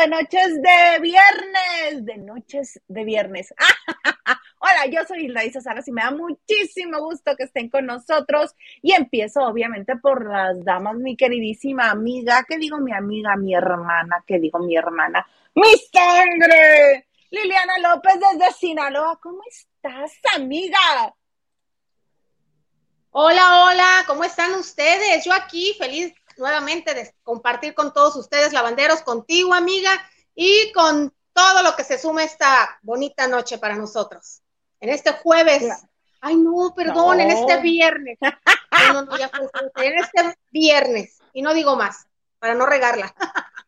[0.00, 3.52] De noches de viernes, de noches de viernes.
[4.58, 8.54] Hola, yo soy Isa Salas y me da muchísimo gusto que estén con nosotros.
[8.80, 14.24] Y empiezo obviamente por las damas, mi queridísima amiga, ¿qué digo mi amiga, mi hermana?
[14.26, 15.26] ¿Qué digo mi hermana?
[15.54, 17.08] ¡Mi sangre!
[17.30, 20.78] Liliana López desde Sinaloa, ¿cómo estás, amiga?
[23.10, 25.26] Hola, hola, ¿cómo están ustedes?
[25.26, 29.90] Yo aquí feliz nuevamente de compartir con todos ustedes, lavanderos, contigo, amiga,
[30.34, 34.42] y con todo lo que se suma esta bonita noche para nosotros.
[34.80, 35.68] En este jueves.
[36.20, 38.18] Ay, no, perdón, en este viernes.
[38.94, 39.30] No, no, ya
[39.76, 41.18] en este viernes.
[41.34, 42.06] Y no digo más,
[42.38, 43.14] para no regarla.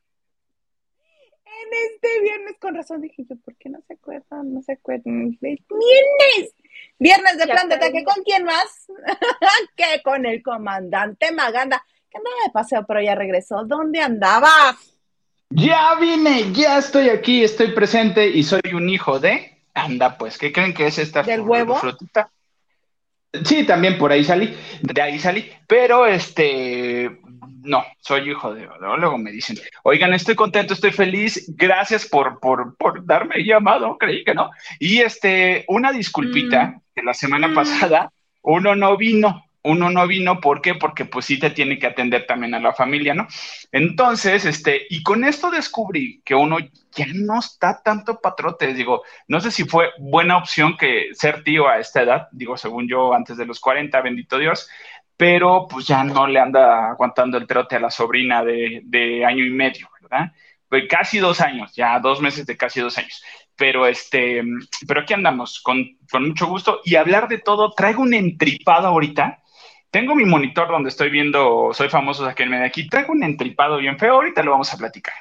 [1.44, 4.52] En este viernes, con razón dije yo, ¿por qué no se acuerdan?
[4.52, 5.38] No se acuerdan.
[5.40, 6.54] Viernes.
[6.98, 8.04] Viernes de plan de ataque.
[8.04, 8.86] ¿Con quién más?
[9.76, 13.64] que con el comandante Maganda que andaba de paseo, pero ya regresó.
[13.64, 14.76] ¿Dónde andabas?
[15.50, 19.62] Ya vine, ya estoy aquí, estoy presente y soy un hijo de.
[19.74, 21.76] Anda, pues, ¿qué creen que es esta ¿Del huevo?
[21.76, 22.30] frutita?
[23.44, 27.18] Sí, también por ahí salí, de ahí salí, pero este,
[27.62, 28.68] no, soy hijo de,
[28.98, 34.22] luego me dicen, oigan, estoy contento, estoy feliz, gracias por, por, por darme llamado, creí
[34.22, 34.50] que no.
[34.78, 36.80] Y este, una disculpita, mm.
[36.94, 37.54] que la semana mm.
[37.54, 38.12] pasada
[38.42, 40.74] uno no vino, uno no vino, ¿por qué?
[40.74, 43.28] Porque pues sí te tiene que atender también a la familia, ¿no?
[43.70, 46.58] Entonces, este, y con esto descubrí que uno
[46.92, 51.68] ya no está tanto patrote, digo, no sé si fue buena opción que ser tío
[51.68, 54.68] a esta edad, digo, según yo, antes de los 40, bendito Dios,
[55.16, 59.50] pero pues ya no le anda aguantando el trote a la sobrina de, año y
[59.50, 60.32] medio, ¿verdad?
[60.68, 63.22] Pues casi dos años, ya dos meses de casi dos años
[63.54, 64.42] pero este,
[64.88, 67.70] pero aquí andamos con, con, mucho gusto y hablar de todo.
[67.72, 69.41] Traigo un entripado ahorita
[69.92, 72.64] tengo mi monitor donde estoy viendo Soy famoso aquí en medio.
[72.64, 75.14] Aquí traigo un entripado bien feo, ahorita lo vamos a platicar.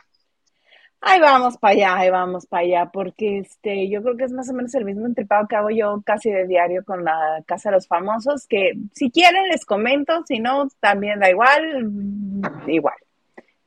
[1.01, 4.49] Ahí vamos para allá, ahí vamos para allá, porque este, yo creo que es más
[4.49, 7.77] o menos el mismo entripado que hago yo casi de diario con la Casa de
[7.77, 12.95] los Famosos, que si quieren les comento, si no, también da igual, mm, igual.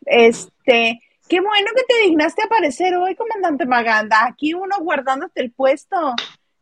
[0.07, 6.15] Este, qué bueno que te dignaste aparecer hoy, comandante Maganda, aquí uno guardándote el puesto.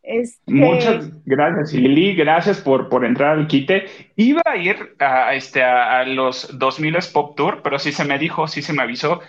[0.03, 0.53] Este...
[0.53, 2.15] Muchas gracias, Lili.
[2.15, 3.87] Gracias por, por entrar al quite.
[4.17, 8.49] Iba a ir a, este, a, los 2000 Pop Tour, pero sí se me dijo,
[8.49, 9.21] sí se me avisó.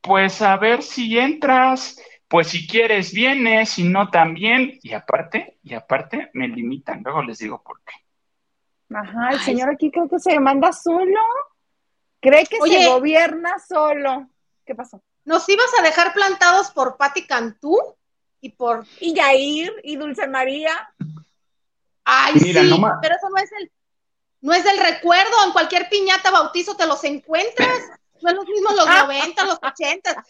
[0.00, 4.78] Pues a ver si entras, pues si quieres vienes, si no también.
[4.82, 7.02] Y aparte, y aparte me limitan.
[7.02, 7.94] Luego les digo por qué.
[8.94, 11.20] Ajá, el señor aquí creo que se manda solo.
[12.20, 14.28] Cree que se gobierna solo.
[14.64, 15.02] ¿Qué pasó?
[15.24, 17.76] ¿Nos ibas a dejar plantados por Patti Cantú?
[18.40, 20.92] Y por y Yair y Dulce María.
[22.04, 23.70] Ay, sí, pero eso no es el
[24.40, 27.68] no es el recuerdo, en cualquier piñata bautizo te los encuentras.
[28.20, 30.24] No es los mismos los 90, los 80.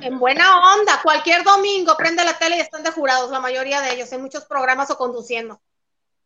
[0.00, 3.94] En buena onda, cualquier domingo prende la tele y están de jurados, la mayoría de
[3.94, 5.60] ellos, en muchos programas o conduciendo.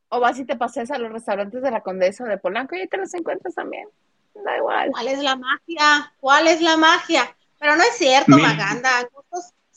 [0.09, 2.89] O vas y te pases a los restaurantes de la Condesa de Polanco y ahí
[2.89, 3.89] te los encuentras también.
[4.34, 4.91] Da igual.
[4.91, 6.15] ¿Cuál es la magia?
[6.19, 7.37] ¿Cuál es la magia?
[7.59, 9.07] Pero no es cierto, Maganda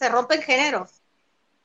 [0.02, 1.00] se rompen géneros.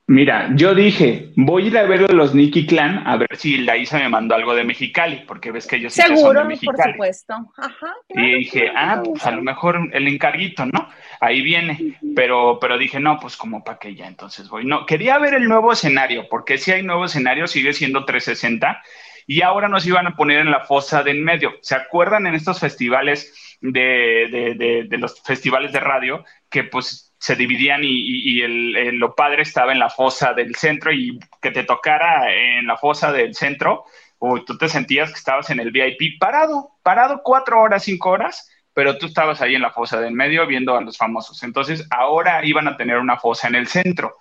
[0.09, 3.57] Mira, yo dije, voy a ir a ver a los Nicky Clan a ver si
[3.59, 6.59] la Isa me mandó algo de Mexicali, porque ves que ellos sí Seguro, son de
[6.63, 7.35] por supuesto.
[7.57, 10.89] Ajá, y dije, ah, pues a lo mejor el encarguito, ¿no?
[11.19, 11.99] Ahí viene.
[12.15, 14.65] Pero, pero dije, no, pues como para que ya entonces voy.
[14.65, 18.83] No, quería ver el nuevo escenario, porque si hay nuevo escenario, sigue siendo 360.
[19.27, 21.55] Y ahora nos iban a poner en la fosa de en medio.
[21.63, 27.06] ¿Se acuerdan en estos festivales de, de, de, de los festivales de radio que pues
[27.19, 31.65] se dividían y, el, lo padre estaba en la fosa del centro y que te
[31.65, 33.85] tocara en la fosa del centro,
[34.19, 38.51] o tú te sentías que estabas en el VIP parado, parado cuatro horas, cinco horas,
[38.73, 41.43] pero tú estabas ahí en la fosa del medio viendo a los famosos.
[41.43, 44.17] Entonces ahora iban a tener una fosa en el centro.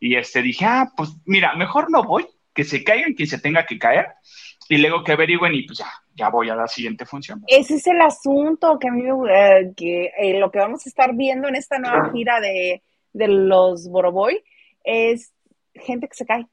[0.00, 3.64] Y este dije, ah, pues mira, mejor no voy, que se caigan quien se tenga
[3.66, 4.08] que caer,
[4.72, 7.42] y luego que averigüen y pues ya, ya voy a la siguiente función.
[7.46, 11.14] Ese es el asunto que a mí eh, que eh, lo que vamos a estar
[11.14, 12.82] viendo en esta nueva gira de,
[13.12, 14.42] los Boroboy
[14.82, 15.34] es
[15.74, 16.46] gente que se cae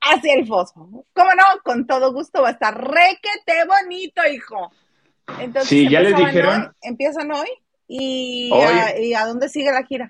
[0.00, 1.04] hacia el fosfo.
[1.12, 1.62] ¿Cómo no?
[1.64, 4.70] Con todo gusto va a estar requete bonito, hijo.
[5.40, 6.72] Entonces, sí, ya les dijeron.
[6.80, 7.48] empiezan hoy
[7.88, 8.52] y,
[9.16, 10.08] A, dónde sigue la gira?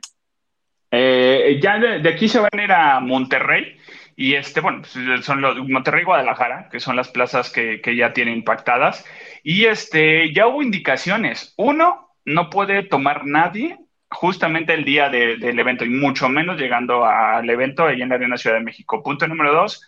[0.90, 3.79] Eh, ya de, aquí se van a ir a Monterrey
[4.16, 8.12] y este, bueno, pues, son los Monterrey y Guadalajara, que son las plazas que, ya
[8.12, 9.04] tienen impactadas.
[9.42, 11.54] Y este, ya hubo indicaciones.
[11.56, 13.78] Uno, no puede tomar nadie
[14.10, 18.56] justamente el día del evento, y mucho menos llegando al evento allá en la Ciudad
[18.56, 19.02] de México.
[19.02, 19.80] Punto número dos,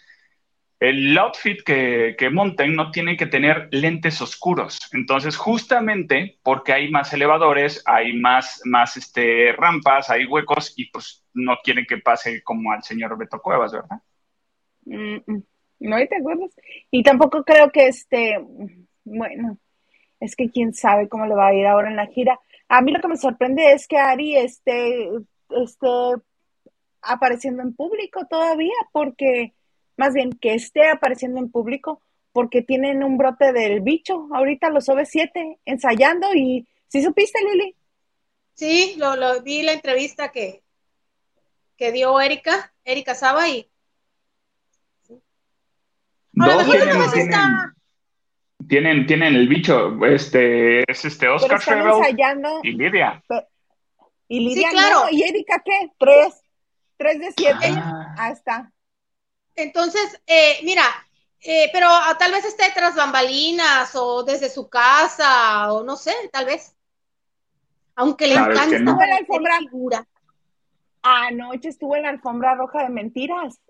[0.83, 4.81] el outfit que, que, monten no tiene que tener lentes oscuros.
[4.93, 11.25] Entonces, justamente porque hay más elevadores, hay más, más este, rampas, hay huecos y pues
[11.35, 13.99] no quieren que pase como al señor Beto Cuevas, ¿verdad?
[14.85, 16.51] No, te acuerdas?
[16.91, 18.37] Y tampoco creo que este,
[19.05, 19.59] bueno,
[20.21, 22.39] es que quién sabe cómo le va a ir ahora en la gira.
[22.69, 25.09] A mí lo que me sorprende es que Ari esté,
[25.51, 25.89] esté
[27.03, 29.55] apareciendo en público todavía, porque
[29.97, 32.01] más bien que esté apareciendo en público
[32.33, 37.77] porque tienen un brote del bicho, ahorita los OV7 ensayando y ¿sí supiste, Lili?
[38.55, 40.63] Sí, lo, lo vi la entrevista que,
[41.77, 43.69] que dio Erika, Erika Saba y
[48.69, 51.61] tienen, tienen, el bicho, este, es este Oscar
[52.63, 53.23] y Lidia.
[54.29, 55.07] y Lidia claro.
[55.11, 55.91] ¿y Erika qué?
[55.99, 56.43] Tres,
[56.97, 58.15] tres de siete, ah.
[58.19, 58.73] ahí está.
[59.55, 60.85] Entonces, eh, mira,
[61.41, 66.15] eh, pero ah, tal vez esté tras bambalinas o desde su casa o no sé,
[66.33, 66.75] tal vez.
[67.95, 68.97] Aunque le encanta no?
[68.97, 69.59] la alfombra.
[69.59, 70.07] Figura.
[71.03, 73.61] Anoche estuvo en la alfombra roja de mentiras,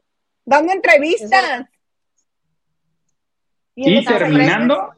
[0.45, 1.67] dando entrevistas.
[3.75, 4.93] Y, terminando,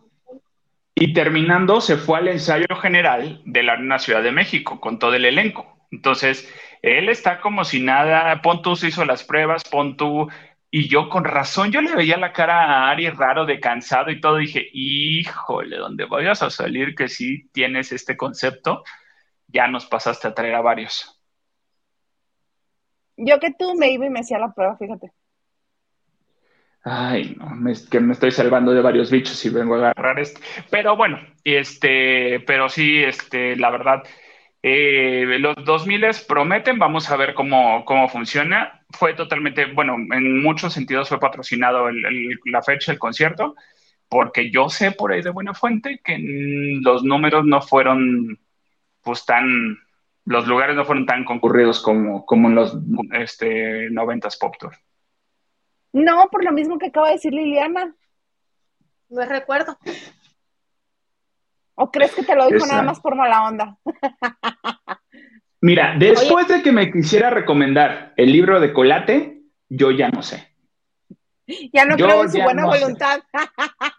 [0.94, 5.24] y terminando se fue al ensayo general de la Ciudad de México con todo el
[5.24, 5.74] elenco.
[5.90, 10.28] Entonces, él está como si nada, Pontus hizo las pruebas, Pontu
[10.70, 14.20] y yo con razón, yo le veía la cara a Ari raro de cansado y
[14.20, 18.82] todo, dije, híjole, donde vayas a salir que sí tienes este concepto,
[19.46, 21.22] ya nos pasaste a traer a varios.
[23.16, 25.12] Yo que tú me iba y me hacía la prueba, fíjate.
[26.86, 30.40] Ay, no, que me estoy salvando de varios bichos y vengo a agarrar este.
[30.70, 34.02] Pero bueno, este, pero sí, este, la verdad,
[34.62, 38.84] eh, los 2000 prometen, vamos a ver cómo, cómo funciona.
[38.90, 43.54] Fue totalmente, bueno, en muchos sentidos fue patrocinado la fecha del concierto,
[44.08, 46.18] porque yo sé por ahí de buena fuente que
[46.82, 48.38] los números no fueron,
[49.02, 49.78] pues tan,
[50.26, 52.76] los lugares no fueron tan concurridos como, como en los
[53.12, 54.74] este, 90s Pop Tour.
[55.94, 57.94] No, por lo mismo que acaba de decir Liliana.
[59.08, 59.78] No recuerdo.
[61.76, 63.78] ¿O crees que te lo dijo nada más por mala onda?
[65.60, 70.52] Mira, después de que me quisiera recomendar el libro de Colate, yo ya no sé.
[71.72, 73.20] Ya no creo en su buena voluntad.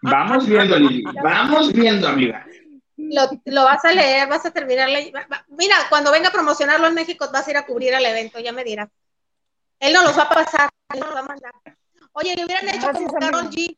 [0.02, 1.02] Vamos viendo, Lili.
[1.24, 2.46] Vamos viendo, amiga.
[2.96, 4.88] Lo, vas a leer, vas a terminar
[5.48, 8.52] Mira, cuando venga a promocionarlo en México, vas a ir a cubrir el evento, ya
[8.52, 8.90] me dirás.
[9.80, 11.52] Él no los va a pasar, él nos va a mandar.
[12.18, 13.76] Oye, le hubieran hecho como Carol G.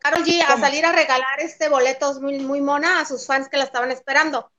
[0.00, 3.56] Carol G a salir a regalar este boletos muy, muy mona a sus fans que
[3.56, 4.52] la estaban esperando.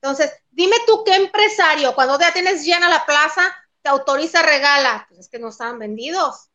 [0.00, 5.06] Entonces, dime tú qué empresario, cuando ya tienes llena la plaza, te autoriza regala.
[5.08, 6.48] Pues es que no estaban vendidos.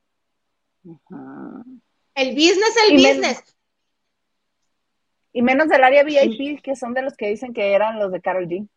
[2.16, 3.44] El business, el business.
[5.34, 8.22] y menos del área VIP, que son de los que dicen que eran los de
[8.22, 8.70] Carol G.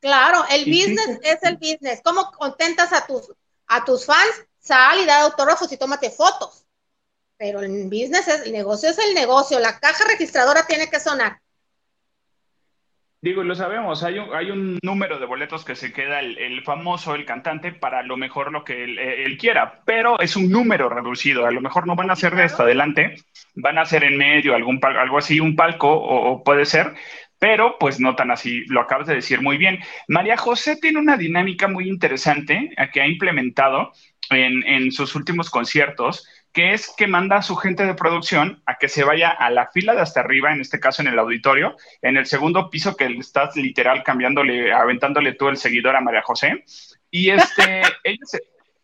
[0.00, 2.02] Claro, el business es el business.
[2.04, 3.32] ¿Cómo contentas a tus,
[3.66, 4.44] a tus fans?
[4.64, 6.66] Sal y da autógrafos y tómate fotos.
[7.36, 11.38] Pero el business es, el negocio es el negocio, la caja registradora tiene que sonar.
[13.24, 17.72] Digo, lo sabemos, hay un, número de boletos que se queda el, famoso, el cantante,
[17.72, 21.86] para lo mejor lo que él, quiera, pero es un número reducido, a lo mejor
[21.86, 23.16] no van a ser de hasta adelante,
[23.54, 26.92] van a ser en medio, algún, algo así, un palco, o, puede ser,
[27.38, 29.78] pero pues no tan así, lo acabas de decir muy bien.
[30.06, 33.92] María José tiene una dinámica muy interesante que ha implementado
[34.30, 38.76] en, en sus últimos conciertos, que es que manda a su gente de producción a
[38.76, 41.76] que se vaya a la fila de hasta arriba, en este caso en el auditorio,
[42.00, 46.64] en el segundo piso que estás literal cambiándole, aventándole tú el seguidor a María José.
[47.10, 48.18] Y este, ella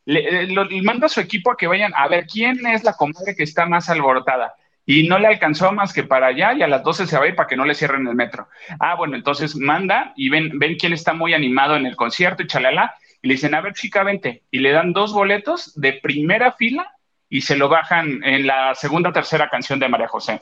[0.04, 3.44] le, manda a su equipo a que vayan a ver quién es la comadre que
[3.44, 4.54] está más alborotada.
[4.84, 7.28] Y no le alcanzó más que para allá y a las 12 se va a
[7.28, 8.48] ir para que no le cierren el metro.
[8.80, 12.48] Ah, bueno, entonces manda y ven, ven quién está muy animado en el concierto y
[12.48, 12.96] chalala.
[13.22, 14.44] Y le dicen, a ver, chica, vente.
[14.50, 16.90] Y le dan dos boletos de primera fila
[17.28, 20.40] y se lo bajan en la segunda o tercera canción de María José.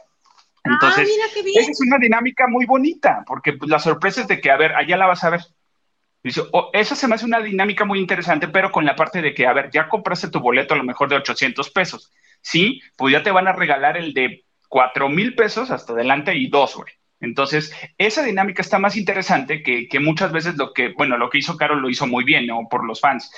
[0.65, 1.09] Ah, Entonces,
[1.55, 4.75] esa es una dinámica muy bonita, porque pues, la sorpresa es de que, a ver,
[4.75, 5.41] allá la vas a ver.
[6.23, 9.35] Dice, oh, esa se me hace una dinámica muy interesante, pero con la parte de
[9.35, 12.13] que, a ver, ya compraste tu boleto a lo mejor de 800 pesos.
[12.41, 16.49] Sí, pues ya te van a regalar el de 4 mil pesos hasta adelante y
[16.49, 16.93] dos, güey.
[17.21, 21.57] Entonces, esa dinámica está más interesante que, muchas veces lo que, bueno, lo que hizo
[21.57, 22.69] Carol lo hizo muy bien, ¿no?
[22.69, 23.31] Por los fans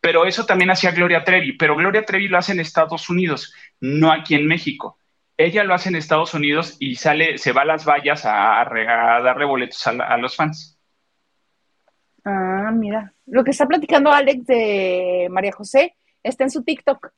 [0.00, 4.12] pero eso también hacía Gloria Trevi, pero Gloria Trevi lo hace en Estados Unidos, no
[4.12, 4.96] aquí en México.
[5.36, 8.64] Ella lo hace en Estados Unidos y sale, se va a las vallas a,
[9.22, 10.78] darle boletos a, los fans.
[12.24, 13.12] Ah, mira.
[13.26, 17.12] Lo que está platicando Alex de María José está en su TikTok.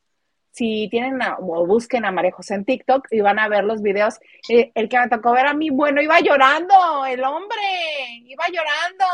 [0.53, 4.19] Si tienen o busquen a María José en TikTok y van a ver los videos.
[4.49, 7.57] Eh, el que me tocó ver a mí, bueno, iba llorando, el hombre,
[8.25, 9.05] iba llorando.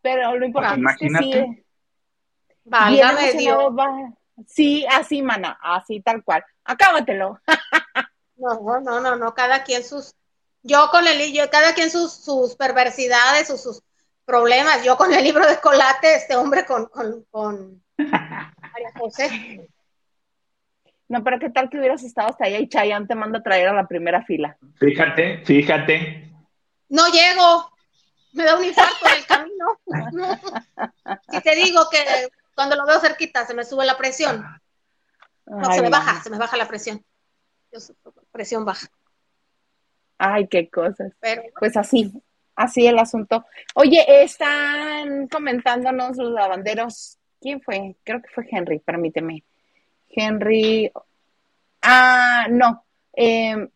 [0.00, 1.64] Pero lo importante es que sí.
[2.72, 2.90] Va,
[4.46, 6.44] sí, así, mana, así tal cual.
[6.64, 7.40] Acábatelo.
[8.36, 10.14] no, no, no, no, cada quien sus.
[10.62, 13.82] Yo con el yo, cada quien sus, sus perversidades o sus
[14.24, 14.84] problemas.
[14.84, 19.68] Yo con el libro de Colate, este hombre con, con, con María José.
[21.08, 23.68] No, pero qué tal que hubieras estado hasta allá y Chayanne te manda a traer
[23.68, 24.58] a la primera fila.
[24.78, 26.30] Fíjate, fíjate.
[26.90, 27.72] No llego.
[28.32, 29.66] Me da un infarto en el camino.
[31.30, 31.98] si te digo que
[32.54, 34.44] cuando lo veo cerquita se me sube la presión.
[35.46, 37.02] No, se me baja, se me baja la presión.
[38.30, 38.88] presión baja.
[40.18, 41.12] Ay, qué cosas.
[41.58, 42.12] pues así,
[42.54, 43.46] así el asunto.
[43.74, 47.18] Oye, están comentándonos los lavanderos.
[47.40, 47.96] ¿Quién fue?
[48.04, 49.44] Creo que fue Henry, permíteme.
[50.18, 50.90] Henry.
[51.82, 52.84] Ah, no.
[53.12, 53.68] Em,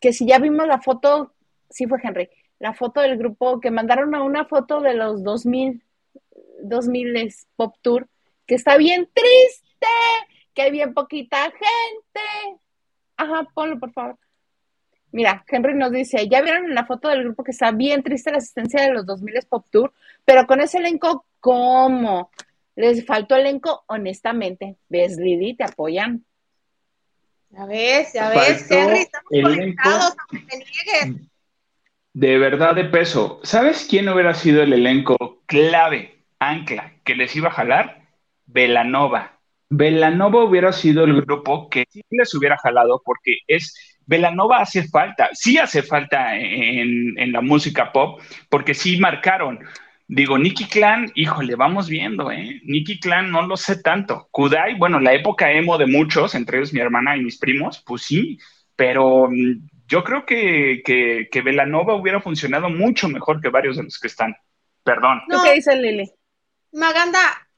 [0.00, 1.32] que si ya vimos la foto,
[1.70, 2.28] sí fue Henry,
[2.58, 5.82] la foto del grupo que mandaron a una foto de los 2000,
[6.62, 8.08] 2000 Pop Tour,
[8.46, 9.86] que está bien triste,
[10.54, 12.60] que hay bien poquita gente.
[13.16, 14.18] Ajá, ponlo por favor.
[15.12, 18.30] Mira, Henry nos dice, ya vieron en la foto del grupo que está bien triste
[18.30, 19.92] la asistencia de los 2000 Pop Tour,
[20.24, 22.30] pero con ese elenco, ¿cómo?
[22.76, 24.76] Les faltó elenco, honestamente.
[24.88, 25.56] ¿Ves, Lili?
[25.56, 26.24] ¿Te apoyan?
[27.50, 30.16] Ya ves, ya ves, Henry, estamos conectados,
[32.12, 33.40] De verdad de peso.
[33.42, 38.02] ¿Sabes quién hubiera sido el elenco clave, ancla, que les iba a jalar?
[38.44, 39.40] Velanova.
[39.70, 43.74] Velanova hubiera sido el grupo que sí les hubiera jalado porque es
[44.06, 49.60] Velanova hace falta, sí hace falta en, en la música pop, porque sí marcaron.
[50.08, 52.60] Digo, Nicky Clan, híjole, vamos viendo, ¿eh?
[52.64, 54.28] Nicky Clan no lo sé tanto.
[54.30, 58.02] Kudai, bueno, la época emo de muchos, entre ellos mi hermana y mis primos, pues
[58.02, 58.38] sí,
[58.76, 63.82] pero mm, yo creo que, que, que Velanova hubiera funcionado mucho mejor que varios de
[63.82, 64.36] los que están.
[64.84, 65.22] Perdón.
[65.26, 66.08] No, ¿Qué dice Lili?
[66.72, 67.48] Maganda,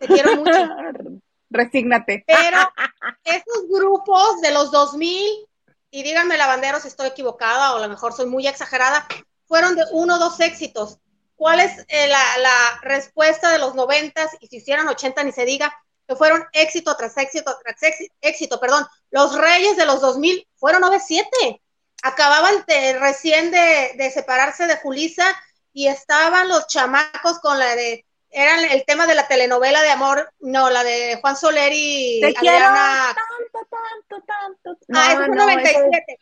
[0.00, 0.52] te quiero mucho.
[1.50, 2.24] Resígnate.
[2.26, 2.58] Pero
[3.24, 5.46] esos grupos de los 2000,
[5.90, 9.06] y díganme, lavanderos, si estoy equivocada o a lo mejor soy muy exagerada,
[9.50, 11.00] fueron de uno o dos éxitos.
[11.34, 14.30] ¿Cuál es eh, la, respuesta de los noventas?
[14.38, 15.76] Y si hicieran ochenta, ni se diga,
[16.06, 17.76] que fueron éxito tras éxito tras
[18.20, 18.86] éxito, perdón.
[19.10, 21.60] Los Reyes de los 2000 fueron 9-7.
[22.02, 22.64] Acababan
[23.00, 25.26] recién de, separarse de Julisa
[25.72, 30.32] y estaban los chamacos con la de, eran el tema de la telenovela de amor,
[30.38, 33.16] no, la de Juan Soler y Te Adriana.
[33.16, 34.78] tanto, tanto, tanto.
[34.94, 36.18] ah, es 97.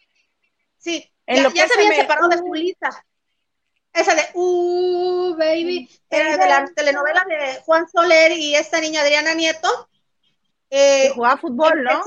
[0.79, 3.05] Sí, ya, se habían separado de Julisa.
[3.93, 9.35] Esa de Uh, baby, era de la telenovela de Juan Soler y esta niña Adriana
[9.35, 9.89] Nieto.
[10.71, 12.03] Eh, jugaba fútbol, ¿no?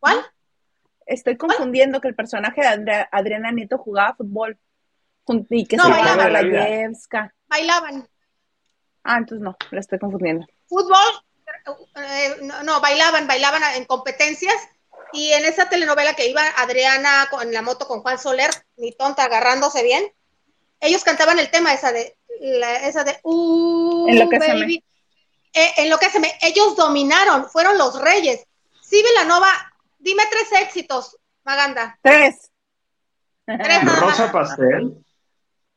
[0.00, 0.26] ¿Cuál?
[1.06, 4.58] Estoy confundiendo que el personaje de Adriana Nieto jugaba fútbol.
[5.50, 6.32] Y que no, se bailaban.
[6.32, 8.08] La bailaban.
[9.04, 10.46] Ah, entonces no, la estoy confundiendo.
[10.66, 10.98] Fútbol,
[11.96, 14.54] eh, no, bailaban, bailaban en competencias
[15.12, 19.24] y en esa telenovela que iba Adriana en la moto con Juan Soler, ni tonta,
[19.24, 20.04] agarrándose bien,
[20.80, 22.16] ellos cantaban el tema esa de,
[22.82, 24.84] esa de, uh, en lo que baby.
[25.54, 28.46] Eh, en lo que se me, ellos dominaron, fueron los reyes.
[28.80, 29.50] Sí, Vilanova,
[29.98, 31.98] dime tres éxitos, Maganda.
[32.02, 32.50] Tres.
[33.46, 34.94] Rosa Pastel,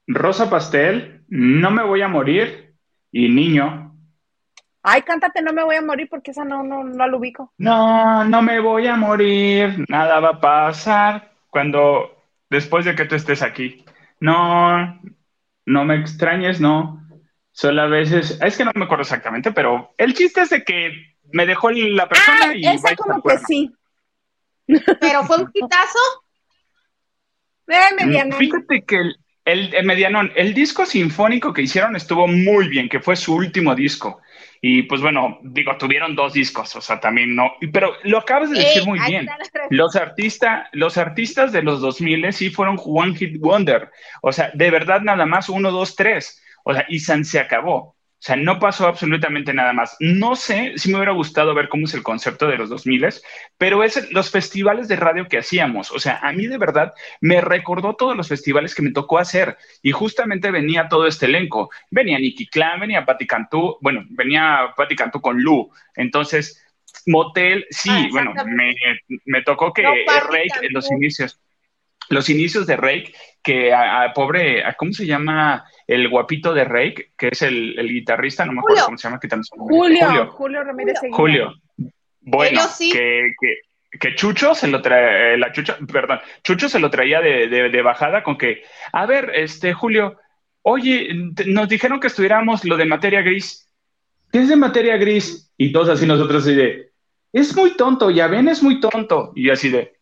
[0.07, 2.75] Rosa Pastel, No me voy a morir
[3.11, 3.84] y Niño.
[4.87, 7.51] Ay, cántate, no me voy a morir porque esa no, no, no lo ubico.
[7.57, 13.15] No, no me voy a morir, nada va a pasar cuando, después de que tú
[13.15, 13.83] estés aquí.
[14.19, 15.01] No,
[15.65, 17.03] no me extrañes, no.
[17.51, 21.15] Solo a veces, es que no me acuerdo exactamente, pero el chiste es de que
[21.31, 22.67] me dejó la persona y...
[22.67, 23.73] Esa como que sí.
[24.67, 25.99] Pero fue un quitazo.
[27.69, 28.37] Eh, medianón.
[28.37, 32.99] Fíjate que el, el, el, medianón, el disco sinfónico que hicieron estuvo muy bien, que
[32.99, 34.21] fue su último disco.
[34.61, 38.59] Y pues bueno, digo, tuvieron dos discos, o sea, también no, pero lo acabas de
[38.59, 39.27] decir muy bien.
[39.69, 43.89] Los, artistas los artistas de los 2000 sí fueron One Hit Wonder,
[44.21, 47.94] o sea, de verdad nada más uno, dos, tres, o sea, y se acabó.
[48.17, 49.97] O sea, no pasó absolutamente nada más.
[49.99, 53.07] No sé si me hubiera gustado ver cómo es el concepto de los 2000,
[53.57, 55.91] pero es los festivales de radio que hacíamos.
[55.91, 59.57] O sea, a mí de verdad me recordó todos los festivales que me tocó hacer
[59.83, 61.69] y justamente venía todo este elenco.
[61.91, 65.69] Venía Nicky Clan, venía Patti Cantú, bueno, venía Patti Cantú con Lu.
[65.95, 66.65] Entonces,
[67.05, 68.33] Motel, sí, ah, bueno,
[69.25, 71.39] me, tocó que no, en los inicios.
[72.09, 77.11] Los inicios de Rake, que a, pobre, ¿cómo se llama el guapito de Rake?
[77.17, 80.63] Que es el, guitarrista, no me acuerdo cómo se llama, que también Julio, Julio, Julio
[80.63, 80.99] Ramírez.
[81.11, 81.53] Julio.
[82.21, 83.33] Bueno, que,
[83.99, 87.81] que, Chucho se lo trae, eh, la Chucho, perdón, Chucho se lo traía de, de,
[87.81, 90.17] bajada con que, a ver, este, Julio,
[90.63, 91.09] oye,
[91.45, 93.69] nos dijeron que estuviéramos lo de materia gris.
[94.31, 95.53] ¿Qué es de materia gris?
[95.55, 96.89] Y todos así nosotros así de,
[97.31, 99.31] es muy tonto, ya ven, es muy tonto.
[99.35, 99.94] Y así de,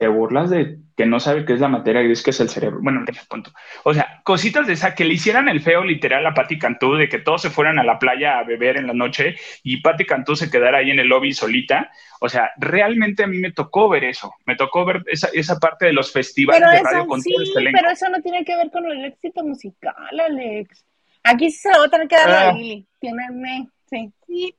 [0.00, 2.80] te burlas de que no sabe qué es la materia gris, que es el cerebro.
[2.82, 3.52] Bueno, punto.
[3.84, 7.06] O sea, cositas de esa que le hicieran el feo literal a Patti Cantú, de
[7.06, 10.36] que todos se fueran a la playa a beber en la noche y Patti Cantú
[10.36, 11.90] se quedara ahí en el lobby solita.
[12.18, 14.32] O sea, realmente a mí me tocó ver eso.
[14.46, 17.90] Me tocó ver esa, esa parte de los festivales de radio con sí, este Pero
[17.90, 20.82] eso no tiene que ver con el éxito musical, Alex.
[21.24, 22.52] Aquí sí se lo va a tener que dar a ah.
[22.54, 22.86] Lili.
[22.98, 24.10] Tiene, sí.
[24.26, 24.56] sí.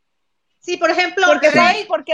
[0.60, 1.50] Sí, por ejemplo, porque,
[1.88, 2.13] porque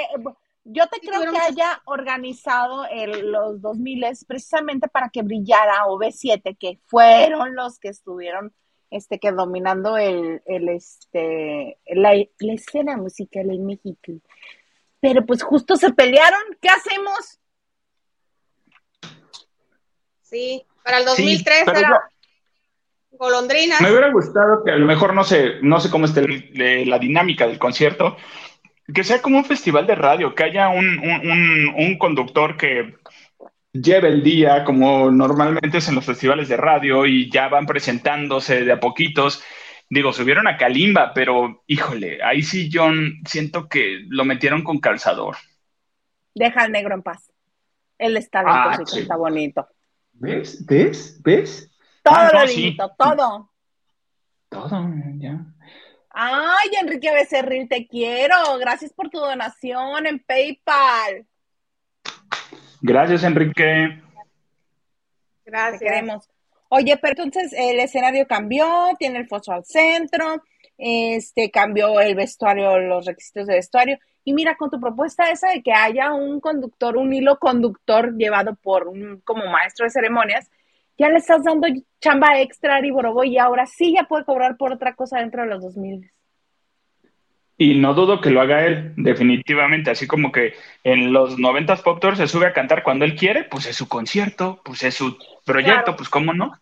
[0.69, 6.79] yo te creo que haya organizado el, los 2000 precisamente para que brillara OV7, que
[6.87, 8.53] fueron los que estuvieron
[8.91, 14.13] este, que dominando el, el este, la, escena musical en México.
[14.99, 17.39] Pero pues justo se pelearon, ¿qué hacemos?
[20.21, 22.09] Sí, para el 2003 era
[23.11, 23.77] golondrina.
[23.79, 27.47] Me hubiera gustado que a lo mejor no sé, no sé cómo está la dinámica
[27.47, 28.17] del concierto,
[28.93, 32.95] que sea como un festival de radio, que haya un, conductor que
[33.73, 38.63] lleve el día como normalmente es en los festivales de radio y ya van presentándose
[38.63, 39.43] de a poquitos.
[39.89, 42.89] Digo, subieron a Kalimba, pero híjole, ahí sí yo
[43.25, 45.37] siento que lo metieron con calzador.
[46.33, 47.31] Deja al negro en paz.
[47.97, 49.67] Él está ah, está bonito.
[50.13, 50.65] ¿Ves?
[50.65, 51.19] ¿Ves?
[51.23, 51.71] ¿Ves?
[52.03, 53.51] Todo ah, lo todo.
[54.49, 55.45] Todo, ya.
[56.19, 58.57] Ay, Enrique Becerril, te quiero.
[58.57, 61.27] Gracias por tu donación en PayPal.
[62.81, 64.01] Gracias, Enrique.
[65.45, 65.79] Gracias.
[65.79, 66.27] Te queremos.
[66.69, 68.65] Oye, pero entonces el escenario cambió,
[68.97, 70.41] tiene el foso al centro,
[70.79, 73.99] este cambió el vestuario, los requisitos de vestuario.
[74.23, 78.55] Y mira, con tu propuesta esa de que haya un conductor, un hilo conductor llevado
[78.55, 80.49] por un como maestro de ceremonias,
[80.97, 81.67] ya le estás dando
[82.01, 82.91] chamba extra a Ari
[83.25, 86.11] y ahora sí ya puede cobrar por otra cosa dentro de los 2000.
[87.59, 89.89] Y no dudo que lo haga él, definitivamente.
[89.89, 93.45] Así como que en los 90 Pop Tour se sube a cantar cuando él quiere,
[93.45, 96.53] pues es su concierto, pues es su proyecto, pues cómo no.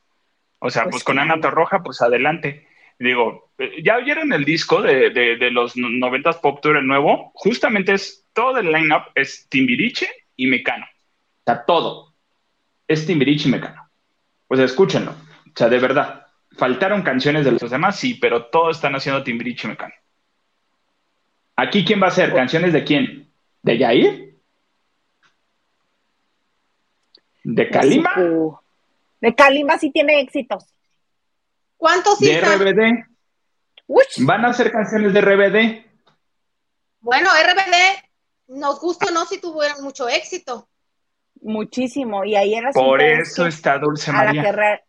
[0.60, 2.68] O sea, pues, pues con Ana Torroja, pues adelante.
[2.98, 7.94] Digo, eh, ya oyeron el disco de, de, los 90 Pop Tour, el nuevo, justamente
[7.94, 10.86] es todo el line-up es Timbiriche y Mecano.
[10.86, 12.14] O sea, todo
[12.88, 13.85] es Timbiriche y Mecano.
[14.48, 15.12] Pues escúchenlo.
[15.12, 16.28] O sea, de verdad.
[16.58, 19.94] Faltaron canciones de los demás, sí, pero todos están haciendo Timbiriche Mecano.
[21.58, 22.34] ¿Aquí quién va a hacer?
[22.34, 23.32] ¿Canciones de quién?
[23.62, 24.38] ¿De Yair?
[27.44, 28.12] ¿De Kalima?
[29.22, 30.66] De Kalima sí tiene éxitos.
[31.78, 33.06] ¿Cuántos De RBD.
[34.20, 35.86] ¿Van a hacer canciones de RBD?
[37.02, 40.68] Bueno, RBD, nos gusta o no si tuvieron mucho éxito
[41.42, 42.24] muchísimo.
[42.26, 44.82] Y ahí era Por eso está Dulce María.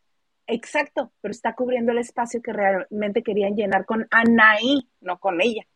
[0.49, 5.67] Exacto, pero está cubriendo el espacio que realmente querían llenar con Anaí, no con ella.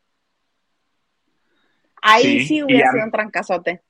[2.03, 3.83] Ahí sí, hubiera sido un trancazote.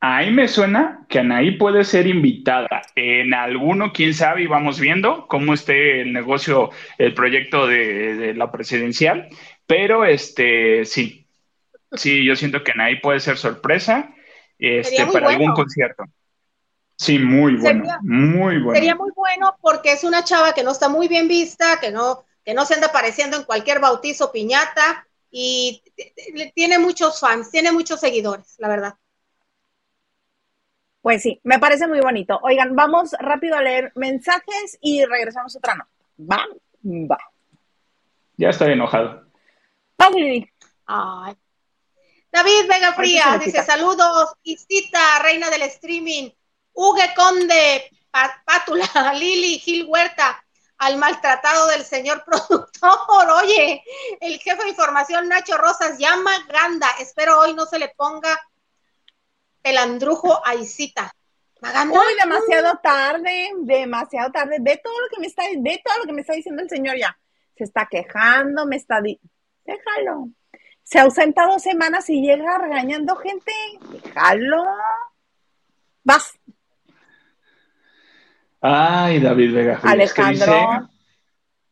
[0.00, 5.26] Ahí me suena que Anaí puede ser invitada en alguno, quién sabe, y vamos viendo
[5.28, 9.28] cómo esté el negocio, el proyecto de, la presidencial,
[9.66, 11.28] pero este sí,
[11.92, 14.12] sí, yo siento que Anaí puede ser sorpresa
[14.62, 16.04] este, para algún concierto.
[16.96, 18.74] Sí, muy bueno, muy bueno.
[18.74, 22.24] Sería muy bueno porque es una chava que no está muy bien vista, que no,
[22.44, 25.82] que no se anda apareciendo en cualquier bautizo piñata y
[26.54, 28.94] tiene muchos fans, tiene muchos seguidores, la verdad.
[31.00, 32.38] Pues sí, me parece muy bonito.
[32.42, 35.90] Oigan, vamos rápido a leer mensajes y regresamos otra nota.
[36.20, 36.46] Va,
[36.84, 37.18] va.
[38.36, 39.26] Ya estoy enojado.
[40.86, 41.34] Ay.
[42.32, 46.30] David Vega Frías dice saludos, Isita, reina del streaming,
[46.72, 50.42] Hugue Conde, Pátula, Lili, Gil Huerta,
[50.78, 53.30] al maltratado del señor productor.
[53.42, 53.84] Oye,
[54.18, 56.88] el jefe de información Nacho Rosas llama Ganda.
[57.00, 58.40] Espero hoy no se le ponga
[59.62, 61.14] el andrujo a Isita.
[61.60, 64.56] Uy, demasiado tarde, demasiado tarde.
[64.58, 66.96] Ve todo lo que me está, ve todo lo que me está diciendo el señor
[66.96, 67.14] ya.
[67.56, 69.00] Se está quejando, me está
[69.64, 70.30] déjalo
[70.92, 73.50] se ausenta dos semanas y llega regañando gente.
[74.04, 74.62] Déjalo.
[76.04, 76.38] Vas.
[78.60, 79.80] Ay, David Vega.
[79.84, 80.90] Alejandro.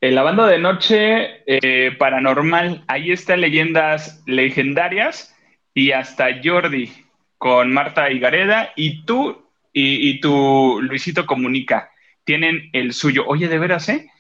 [0.01, 5.37] en la banda de noche eh, paranormal, ahí está leyendas legendarias
[5.75, 6.91] y hasta Jordi
[7.37, 11.91] con Marta Higareda y tú y, y tu Luisito Comunica
[12.25, 13.25] tienen el suyo.
[13.27, 14.11] Oye, de veras, ¿eh?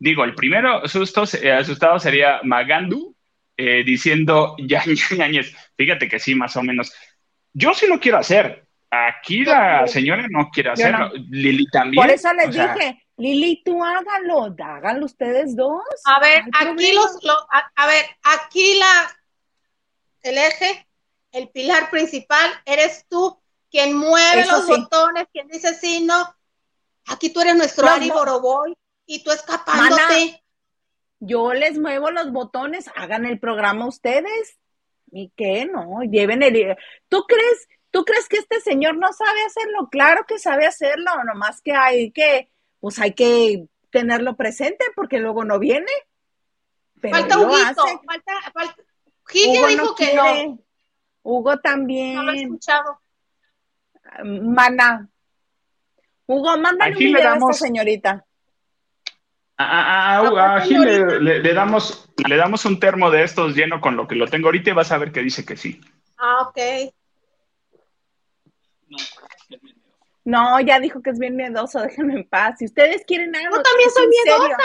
[0.00, 3.14] Digo, el primero susto, eh, asustado sería Magandu
[3.58, 5.52] eh, diciendo Yañez.
[5.76, 6.92] Fíjate que sí, más o menos.
[7.52, 8.64] Yo sí lo quiero hacer.
[8.90, 11.10] Aquí la señora no quiere hacerlo.
[11.28, 12.02] Lili también.
[12.02, 15.82] Por eso les dije, Lili, tú hágalo, háganlo ustedes dos.
[16.04, 17.18] A ver, aquí los,
[17.74, 19.16] a, ver, aquí la,
[20.22, 20.88] el eje,
[21.32, 23.38] el pilar principal, eres tú
[23.70, 26.34] quien mueve los botones, quien dice sí, no.
[27.08, 30.42] Aquí tú eres nuestro Ari Boroboy y tú escapándote.
[31.20, 34.58] Yo les muevo los botones, hagan el programa ustedes.
[35.10, 35.66] ¿Y qué?
[35.66, 36.76] No, lleven el...
[37.08, 39.88] ¿Tú crees, ¿Tú crees que este señor no sabe hacerlo?
[39.90, 42.50] Claro que sabe hacerlo, nomás que hay que,
[42.80, 45.90] pues hay que tenerlo presente porque luego no viene.
[47.00, 48.76] falta Huguito, falta, falta.
[49.34, 50.58] Hugo dijo que no.
[51.22, 52.14] Hugo también.
[52.14, 53.00] No lo he escuchado.
[54.24, 55.08] Mana.
[56.26, 58.26] Hugo, mándale un video a esta señorita.
[59.60, 60.80] A, a, Gil
[61.20, 64.70] le, damos, le damos un termo de estos lleno con lo que lo tengo ahorita
[64.70, 65.80] y vas a ver que dice que sí.
[66.16, 66.92] Ah, ok.
[70.24, 72.56] No, ya dijo que es bien miedoso, déjenme en paz.
[72.58, 73.56] Si ustedes quieren algo.
[73.56, 74.56] Yo también soy miedosa.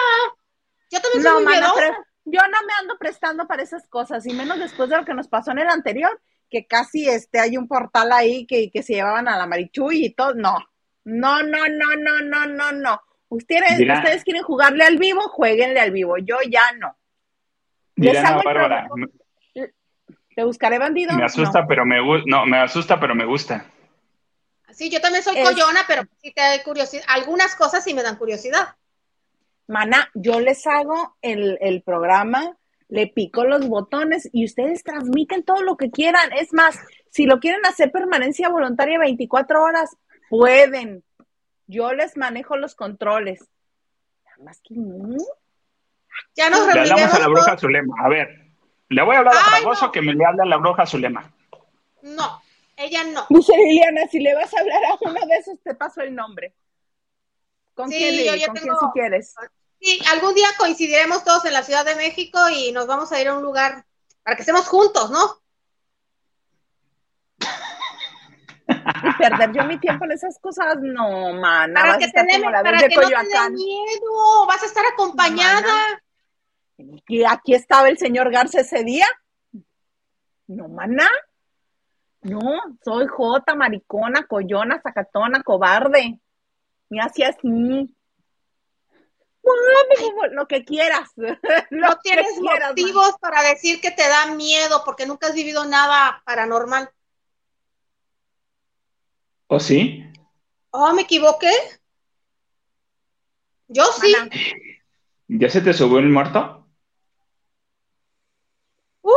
[0.92, 1.98] Yo también soy miedosa.
[2.26, 5.28] yo no me ando prestando para esas cosas, y menos después de lo que nos
[5.28, 9.28] pasó en el anterior, que casi este hay un portal ahí que, que se llevaban
[9.28, 10.36] a la Marichuy y todo.
[10.36, 10.58] No,
[11.06, 13.02] no, no, no, no, no, no, no.
[13.34, 16.18] Ustedes, ustedes quieren jugarle al vivo, jueguenle al vivo.
[16.20, 16.96] Yo ya no.
[17.96, 18.88] Bárbara.
[20.36, 21.16] ¿Te buscaré bandido?
[21.16, 23.66] Me asusta, pero me no, me asusta, pero me gusta.
[24.72, 27.04] Sí, yo también soy coyona, pero sí te da curiosidad.
[27.08, 28.76] Algunas cosas sí me dan curiosidad.
[29.68, 35.62] Mana, yo les hago el, el programa, le pico los botones y ustedes transmiten todo
[35.62, 36.32] lo que quieran.
[36.34, 36.78] Es más,
[37.10, 39.96] si lo quieren hacer permanencia voluntaria 24 horas,
[40.30, 41.04] pueden.
[41.68, 43.48] Yo les manejo los controles.
[44.26, 45.18] Nada más que no.
[46.36, 47.96] Ya nos Le hablamos a la bruja Zulema.
[48.04, 48.54] A ver,
[48.90, 51.34] le voy a hablar a Fragoso que me le hable a la bruja Zulema.
[52.02, 52.42] No,
[52.76, 53.26] ella no.
[53.30, 56.54] Dice Liliana, si le vas a hablar a uno de esos, te paso el nombre.
[57.74, 59.36] ¿Con quién, ¿Con quién si quieres?
[59.80, 63.28] Sí, algún día coincidiremos todos en la Ciudad de México y nos vamos a ir
[63.28, 63.86] a un lugar
[64.24, 65.43] para que estemos juntos, ¿no?
[69.04, 71.82] Y perder yo mi tiempo en esas cosas, no, mana.
[71.82, 76.02] Para que, te para que no miedo, vas a estar acompañada.
[76.78, 79.06] ¿Y aquí estaba el señor Garza ese día?
[80.48, 81.08] No, mana.
[82.22, 82.40] No,
[82.84, 86.20] soy Jota, maricona, coyona, sacatona, cobarde.
[86.90, 87.94] Me hacía así.
[90.32, 91.10] lo que quieras.
[91.72, 96.90] no tienes motivos para decir que te da miedo porque nunca has vivido nada paranormal.
[99.54, 100.04] ¿O sí?
[100.72, 101.52] Oh, me equivoqué.
[103.68, 104.16] Yo sí.
[105.28, 106.68] ¿Ya se te subió el muerto?
[109.04, 109.12] Uh,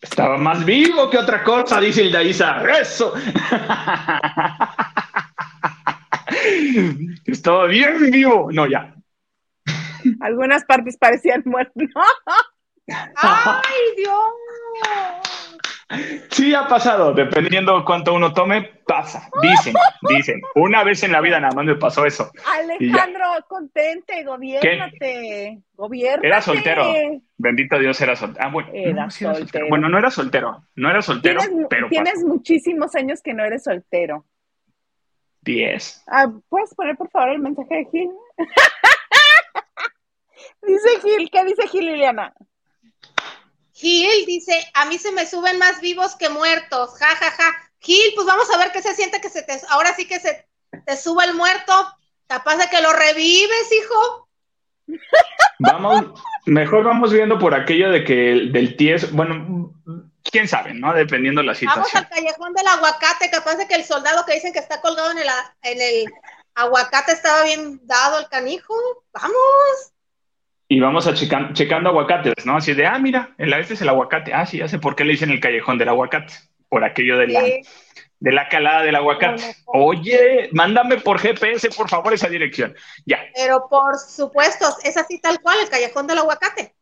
[0.00, 2.64] estaba más vivo que otra cosa, dice el Daisa.
[2.80, 3.14] ¡Eso!
[7.26, 8.50] Estaba bien vivo.
[8.50, 8.92] No, ya.
[10.20, 11.74] Algunas partes parecían muertas.
[13.14, 15.19] ¡Ay, Dios!
[16.30, 19.28] Sí ha pasado, dependiendo cuánto uno tome, pasa.
[19.42, 19.74] Dicen,
[20.08, 20.40] dicen.
[20.54, 22.30] Una vez en la vida nada más me pasó eso.
[22.46, 25.62] Alejandro, contente, gobiernate.
[25.74, 26.26] Gobiernate.
[26.26, 26.92] Era soltero.
[27.36, 28.46] Bendito Dios, era soltero.
[28.46, 28.70] Ah, bueno.
[28.72, 29.66] Era, soltero.
[29.68, 30.62] Bueno, no era soltero.
[30.76, 31.88] No era soltero, tienes, pero.
[31.88, 34.24] Tienes muchísimos años que no eres soltero.
[35.40, 36.04] Diez.
[36.06, 38.10] Ah, ¿Puedes poner, por favor, el mensaje de Gil?
[40.62, 42.32] dice Gil, ¿qué dice Gil, Liliana?
[43.80, 47.50] Gil dice, a mí se me suben más vivos que muertos, ja, ja, ja.
[47.78, 50.46] Gil, pues vamos a ver qué se siente que se te, ahora sí que se
[50.84, 51.72] te suba el muerto,
[52.26, 54.28] capaz de que lo revives, hijo.
[55.60, 59.72] Vamos, mejor vamos viendo por aquello de que del ties, bueno,
[60.24, 60.92] quién sabe, ¿no?
[60.92, 61.84] Dependiendo de la situación.
[61.84, 65.12] Vamos al callejón del aguacate, capaz de que el soldado que dicen que está colgado
[65.12, 65.28] en el,
[65.62, 66.12] en el
[66.54, 68.74] aguacate estaba bien dado el canijo.
[69.14, 69.92] Vamos
[70.72, 72.56] y vamos a checando aguacates, ¿no?
[72.56, 74.32] Así de, ah, mira, el, este es el aguacate.
[74.32, 76.32] Ah, sí, ya sé por qué le dicen el callejón del aguacate.
[76.68, 79.56] Por aquello de la, de la calada del aguacate.
[79.66, 82.72] Oye, mándame por GPS, por favor, esa dirección.
[83.04, 83.18] Ya.
[83.34, 86.76] Pero por supuesto, es así tal cual, el callejón del aguacate.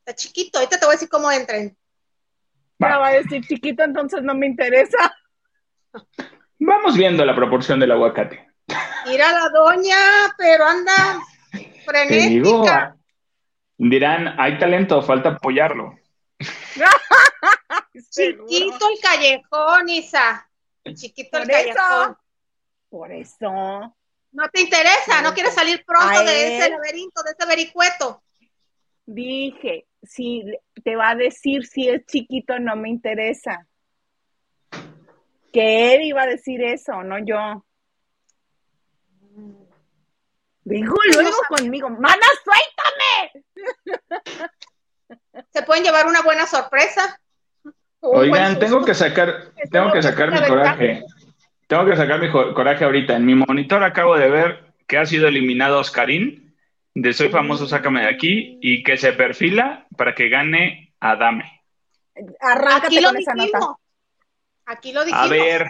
[0.00, 1.74] Está chiquito, ahorita te voy a decir cómo entren.
[2.84, 2.98] Va.
[2.98, 5.16] va a decir chiquito, entonces no me interesa.
[6.58, 8.46] Vamos viendo la proporción del aguacate.
[9.06, 9.96] Mira la doña,
[10.36, 11.18] pero anda
[11.86, 12.94] frenética.
[13.84, 15.98] Dirán, hay talento, falta apoyarlo.
[18.10, 20.48] Chiquito el callejón, Isa.
[20.94, 22.16] Chiquito el callejón.
[22.88, 23.50] Por eso.
[23.50, 28.22] No te interesa, no quieres salir pronto de ese laberinto, de ese vericueto.
[29.04, 30.44] Dije, si
[30.84, 33.66] te va a decir si es chiquito, no me interesa.
[35.52, 37.64] Que él iba a decir eso, no yo.
[40.64, 43.44] Digo luego conmigo, mana, suéltame.
[45.50, 47.20] Se pueden llevar una buena sorpresa.
[48.00, 51.04] Oigan, tengo que sacar, tengo que sacar mi coraje.
[51.66, 53.16] Tengo que sacar mi coraje ahorita.
[53.16, 56.54] En mi monitor acabo de ver que ha sido eliminado Oscarín
[56.94, 61.62] de Soy Famoso, sácame de aquí y que se perfila para que gane Adame.
[62.40, 63.58] Arráncate Aquí con esa nota.
[64.66, 65.26] Aquí lo dijimos.
[65.26, 65.66] A ver,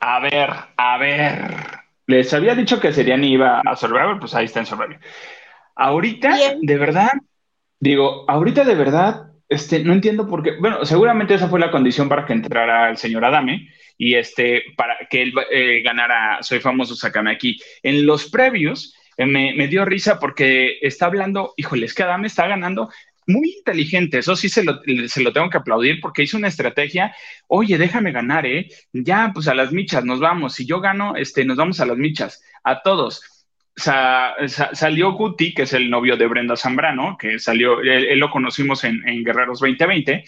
[0.00, 1.85] a ver, a ver.
[2.06, 4.98] Les había dicho que serían iba a Survivor, pues ahí está en Survivor.
[5.74, 7.10] Ahorita, de verdad,
[7.80, 10.56] digo, ahorita de verdad, este, no entiendo por qué.
[10.58, 14.96] Bueno, seguramente esa fue la condición para que entrara el señor Adame y este, para
[15.08, 17.58] que él eh, ganara Soy Famoso, sácame aquí.
[17.82, 22.46] En los previos, eh, me, dio risa porque está hablando, híjole, es que Adame está
[22.46, 22.90] ganando
[23.26, 27.14] muy inteligente, eso sí se lo, se lo, tengo que aplaudir porque hizo una estrategia,
[27.48, 28.68] oye, déjame ganar, ¿eh?
[28.92, 31.96] Ya, pues a las michas nos vamos, si yo gano, este, nos vamos a las
[31.96, 33.46] michas, a todos.
[33.74, 39.02] salió Guti, que es el novio de Brenda Zambrano, que salió, él, lo conocimos en,
[39.24, 40.24] Guerreros 2020,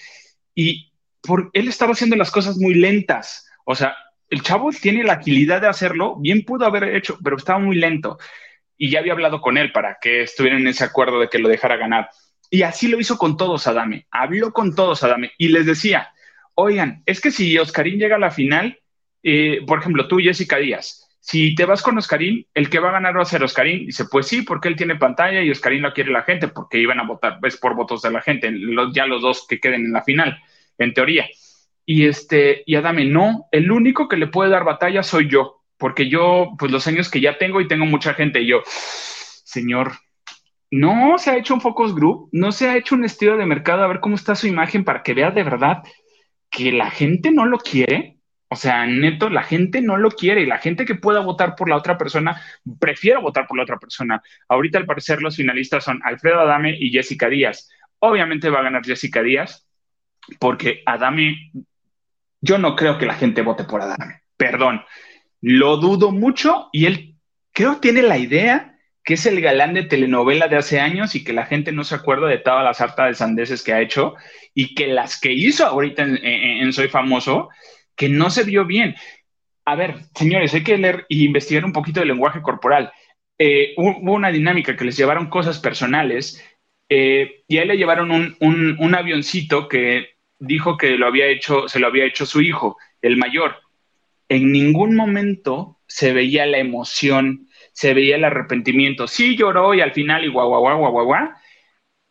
[0.55, 3.97] y por, él estaba haciendo las cosas muy lentas, o sea,
[4.31, 8.19] el chavo tiene la agilidad de hacerlo, bien pudo haber hecho, pero estaba muy lento
[8.79, 11.49] y ya había hablado con él para que estuvieran en ese acuerdo de que lo
[11.49, 12.09] dejara ganar.
[12.51, 16.13] Y así lo hizo con todos Adame, habló con todos Adame y les decía,
[16.55, 18.79] oigan, es que si Oscarín llega a la final,
[19.23, 22.93] eh, por ejemplo, tú, Jessica Díaz, si te vas con Oscarín, el que va a
[22.93, 23.85] ganar va a ser Oscarín.
[23.85, 27.01] Dice, pues sí, porque él tiene pantalla y Oscarín lo quiere la gente, porque iban
[27.01, 28.51] a votar, es por votos de la gente,
[28.95, 30.39] ya los dos que queden en la final,
[30.79, 31.27] en teoría.
[31.85, 36.09] Y este, y Adame, no, el único que le puede dar batalla soy yo porque
[36.09, 39.93] yo, pues los años que ya tengo y tengo mucha gente, y yo, señor,
[40.71, 43.83] no se ha hecho un focus group, no se ha hecho un estudio de mercado
[43.83, 45.83] a ver cómo está su imagen para que vea de verdad
[46.51, 48.17] que la gente no lo quiere.
[48.51, 51.69] O sea, neto, la gente no lo quiere y la gente que pueda votar por
[51.69, 52.41] la otra persona
[52.81, 54.23] prefiere votar por la otra persona.
[54.49, 57.69] Ahorita, al parecer, los finalistas son Alfredo Adame y Jessica Díaz.
[57.99, 59.67] Obviamente va a ganar Jessica Díaz
[60.39, 61.53] porque Adame,
[62.41, 64.23] yo no creo que la gente vote por Adame.
[64.39, 64.83] Perdón,
[65.43, 67.17] lo dudo mucho y él
[67.53, 68.68] creo tiene la idea
[69.09, 71.95] que es el galán de telenovela de hace años y que la gente no se
[71.95, 74.17] acuerda de todas las hartas de sandeces que ha hecho
[74.53, 77.49] y que las que hizo ahorita en, Soy Famoso,
[77.97, 78.97] que no se vio bien.
[79.65, 82.93] A ver, señores, hay que leer y investigar un poquito del lenguaje corporal.
[83.39, 86.45] Eh, hubo una dinámica que les llevaron cosas personales
[86.91, 88.37] eh, y a él le llevaron un,
[88.79, 93.17] un avioncito que dijo que lo había hecho, se lo había hecho su hijo, el
[93.17, 93.57] mayor
[94.29, 97.48] en ningún momento se veía la emoción,
[97.79, 99.07] se veía el arrepentimiento.
[99.07, 101.29] Sí lloró y al final y guau, guau, guau, guau, guau,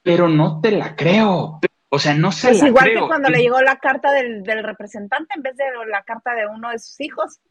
[0.01, 1.59] pero no te la creo.
[1.89, 5.33] O sea, no se pues la igual que cuando le llegó la carta del, representante
[5.35, 7.41] en vez de la carta de uno de sus hijos.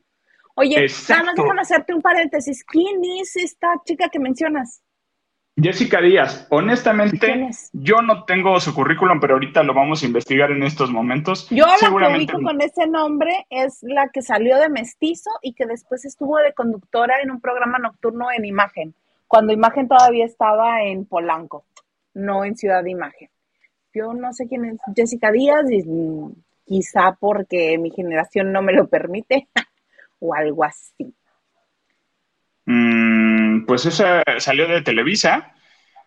[0.55, 2.65] Oye, nada más déjame hacerte un paréntesis.
[2.65, 4.81] ¿Quién es esta chica que mencionas?
[5.59, 10.62] Jessica Díaz, honestamente, yo no tengo su currículum, pero ahorita lo vamos a investigar en
[10.62, 11.49] estos momentos.
[11.49, 15.64] Yo la que ubico con ese nombre es la que salió de mestizo y que
[15.64, 18.95] después estuvo de conductora en un programa nocturno en Imagen,
[19.27, 21.64] cuando Imagen todavía estaba en Polanco,
[22.12, 23.31] no en Ciudad de Imagen.
[23.95, 25.83] Yo no sé quién es Jessica Díaz, y
[26.66, 29.49] quizá porque mi generación no me lo permite
[30.21, 31.14] o algo así.
[32.66, 33.16] Mm,
[33.67, 35.55] pues esa salió de Televisa,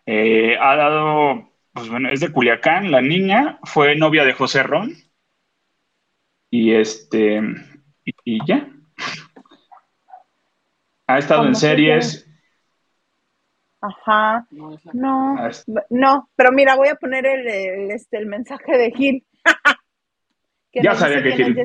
[0.06, 4.94] eh, ha dado, pues bueno, es de Culiacán, la niña fue novia de José Ron
[6.50, 7.42] y este,
[8.24, 8.68] y, ya.
[11.08, 12.26] Ha estado en series.
[13.82, 15.36] Ajá, no,
[15.90, 19.26] no, pero mira, voy a poner el, este, el mensaje de Gil.
[20.74, 21.58] ya sabía que Gil.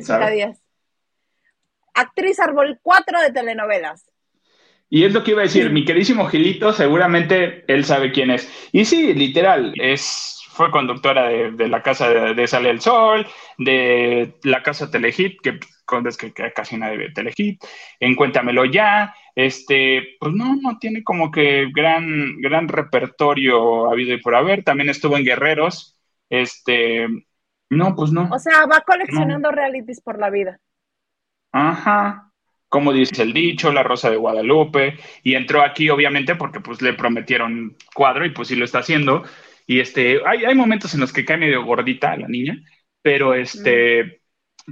[1.93, 4.09] Actriz Árbol 4 de telenovelas.
[4.89, 8.69] Y es lo que iba a decir, mi queridísimo Gilito, seguramente él sabe quién es.
[8.71, 13.25] Y sí, literal, es, fue conductora de, la casa de, Sale el Sol,
[13.57, 15.59] de la casa Telehit, que
[16.07, 17.63] es que, casi nadie ve Telehit,
[17.99, 24.21] en Cuéntamelo Ya, este, pues no, no tiene como que gran, gran repertorio habido y
[24.21, 25.97] por haber, también estuvo en Guerreros,
[26.29, 27.07] este,
[27.69, 28.29] no, pues no.
[28.31, 30.59] O sea, va coleccionando realities por la vida.
[31.51, 32.31] Ajá,
[32.75, 36.91] como dice el dicho, La Rosa de Guadalupe, y entró aquí obviamente porque pues le
[36.91, 39.23] prometieron cuadro y pues sí lo está haciendo.
[39.65, 42.61] Y este, hay, hay momentos en los que cae medio gordita la niña,
[43.01, 44.19] pero este,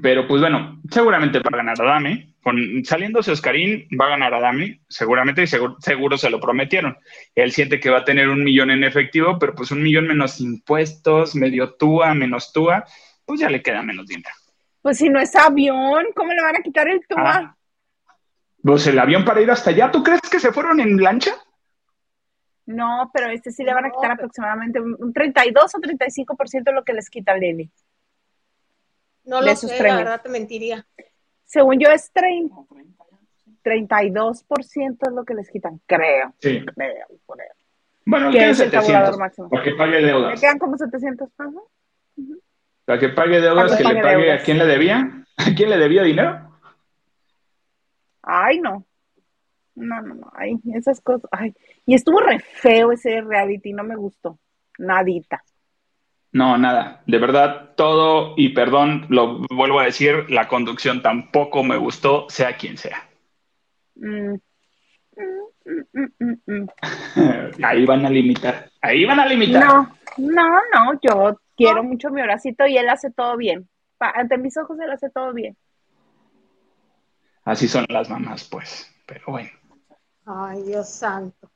[0.02, 2.34] Pero pues bueno, seguramente va a ganar Adame.
[2.42, 6.98] Con, saliéndose Oscarín, va a ganar Adame, seguramente, y seguro, seguro se lo prometieron.
[7.36, 10.42] Él siente que va a tener un millón en efectivo, pero pues un millón menos
[10.42, 12.84] impuestos, medio túa, menos túa,
[13.26, 14.36] pues ya le queda menos dinero.
[14.82, 17.38] Pues si no es avión, ¿cómo le van a quitar el túa?
[17.38, 17.58] Ah.
[18.64, 21.32] Pues el avión para ir hasta allá, ¿tú crees que se fueron en lancha?
[22.66, 26.84] No, pero este sí le van a quitar aproximadamente un 32 o 35% de lo
[26.84, 27.70] que les quita Lili.
[29.26, 30.86] No lo sé, la verdad te mentiría.
[31.44, 32.56] Según yo es 30,
[33.64, 36.34] 32% es lo que les quitan, creo.
[36.40, 36.64] Sí.
[36.74, 37.54] Creo, creo.
[38.06, 39.50] Bueno, ¿Qué quedan es el 700 tabulador máximo?
[39.50, 40.42] para que pague Me deudas.
[40.42, 41.64] quedan como 700 pesos.
[42.86, 44.42] Para que pague deudas, Para que que le pague pague deudas.
[44.42, 45.26] a quién le debía.
[45.38, 46.53] ¿A quién le debía dinero?
[48.24, 48.86] Ay, no.
[49.76, 50.32] No, no, no.
[50.34, 51.30] Ay, esas cosas.
[51.32, 51.54] Ay.
[51.86, 54.40] Y estuvo re feo ese reality, no me gustó.
[54.80, 55.44] Nadita.
[56.32, 57.04] No, nada.
[57.06, 62.58] De verdad, todo, y perdón, lo vuelvo a decir, la conducción tampoco me gustó, sea
[62.58, 63.08] quien sea.
[63.96, 64.36] Mm.
[67.64, 68.70] Ahí van a limitar.
[68.82, 69.64] Ahí van a limitar.
[69.64, 71.00] No, no, no.
[71.02, 73.70] Yo quiero mucho mi Horacito y él hace todo bien.
[73.98, 75.56] Pa- ante mis ojos él hace todo bien.
[77.46, 78.90] Así son las mamás, pues.
[79.06, 79.50] Pero bueno.
[80.26, 81.50] Ay, Dios santo.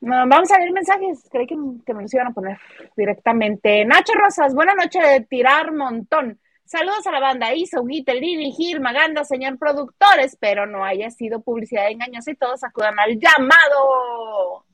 [0.00, 1.28] Vamos a ver mensajes.
[1.30, 2.58] Creí que, que me los iban a poner
[2.96, 3.84] directamente.
[3.84, 6.38] Nacho Rosas, buena noche de tirar montón.
[6.64, 10.20] Saludos a la banda Isa, Huguita, Lili, Gil, Maganda, señor productor.
[10.20, 14.66] Espero no haya sido publicidad engañosa y todos acudan al llamado.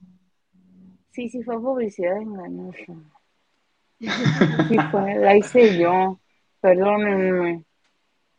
[1.13, 2.93] Sí, sí fue publicidad engañosa.
[4.01, 6.19] Sí fue, la hice yo.
[6.61, 7.65] Perdónenme.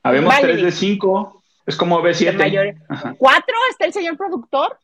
[0.05, 0.47] Habemos Vale.
[0.53, 1.43] tres de cinco.
[1.65, 2.37] Es como De B7.
[2.37, 3.15] mayor- Ajá.
[3.17, 3.55] ¿Cuatro?
[3.71, 4.79] ¿Está el señor productor?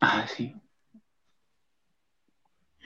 [0.00, 0.54] Ah, sí.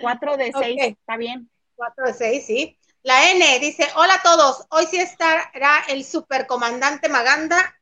[0.01, 0.81] Cuatro de seis.
[0.83, 0.89] Ok.
[0.99, 1.49] Está bien.
[1.77, 2.79] 4 de 6, sí.
[3.03, 7.75] La N dice, hola a todos, hoy sí estará el supercomandante Maganda,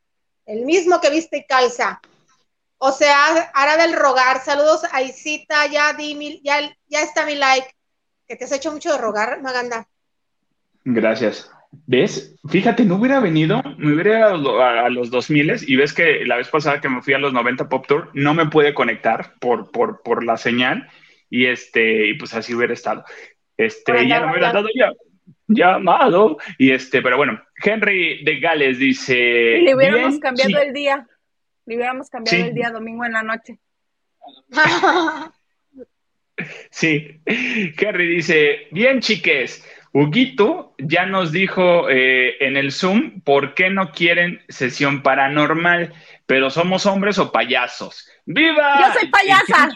[0.45, 1.99] el mismo que viste y calza.
[2.77, 4.39] O sea, hará del rogar.
[4.41, 7.75] Saludos a Isita, ya di mi- ya, ya está mi like.
[8.25, 9.89] Que te has hecho mucho de rogar, Maganda.
[10.85, 11.51] Gracias.
[11.71, 12.35] ¿Ves?
[12.49, 16.37] Fíjate, no hubiera venido, me hubiera ido a, a los 2000 y ves que la
[16.37, 19.71] vez pasada que me fui a los 90 Pop Tour no me pude conectar por,
[19.71, 20.87] por, por la señal
[21.29, 23.05] y este, y pues así hubiera estado.
[23.55, 24.91] Este, ya no me hubiera dado ya,
[25.47, 26.37] llamado.
[26.57, 29.57] Y este, pero bueno, Henry de Gales dice.
[29.59, 30.67] Y le hubiéramos "Bien, cambiado sí".
[30.67, 31.07] el día.
[31.65, 32.47] Le hubiéramos cambiado Sí.
[32.49, 33.59] el día domingo en la noche.
[36.71, 43.69] Sí, Henry dice, bien chiques, Huguito ya nos dijo eh, en el Zoom por qué
[43.69, 45.93] no quieren sesión paranormal,
[46.25, 48.07] pero somos hombres o payasos.
[48.25, 48.79] ¡Viva!
[48.79, 49.69] Yo soy payasa.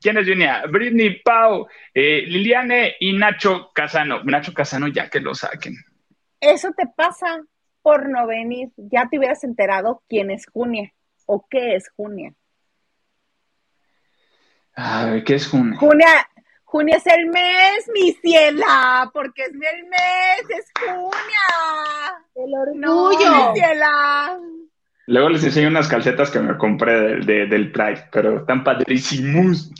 [0.00, 0.64] ¿Quién es Junia?
[0.68, 4.24] Britney Pau, eh, Liliane y Nacho Casano.
[4.24, 5.76] Nacho Casano ya que lo saquen.
[6.40, 7.40] Eso te pasa
[7.82, 8.70] por no venir.
[8.76, 10.92] Ya te hubieras enterado quién es Junia
[11.26, 12.32] o qué es Junia.
[14.74, 15.78] Ay, ¿qué es Junia?
[15.78, 16.28] Junia,
[16.72, 22.24] Junia es el mes, mi ciela, porque es el mes, es Junia.
[22.34, 23.30] El No, orgullo.
[23.52, 24.38] mi ciela.
[25.06, 29.70] Luego les enseño unas calcetas que me compré de- de- del Pride, pero están padrísimos.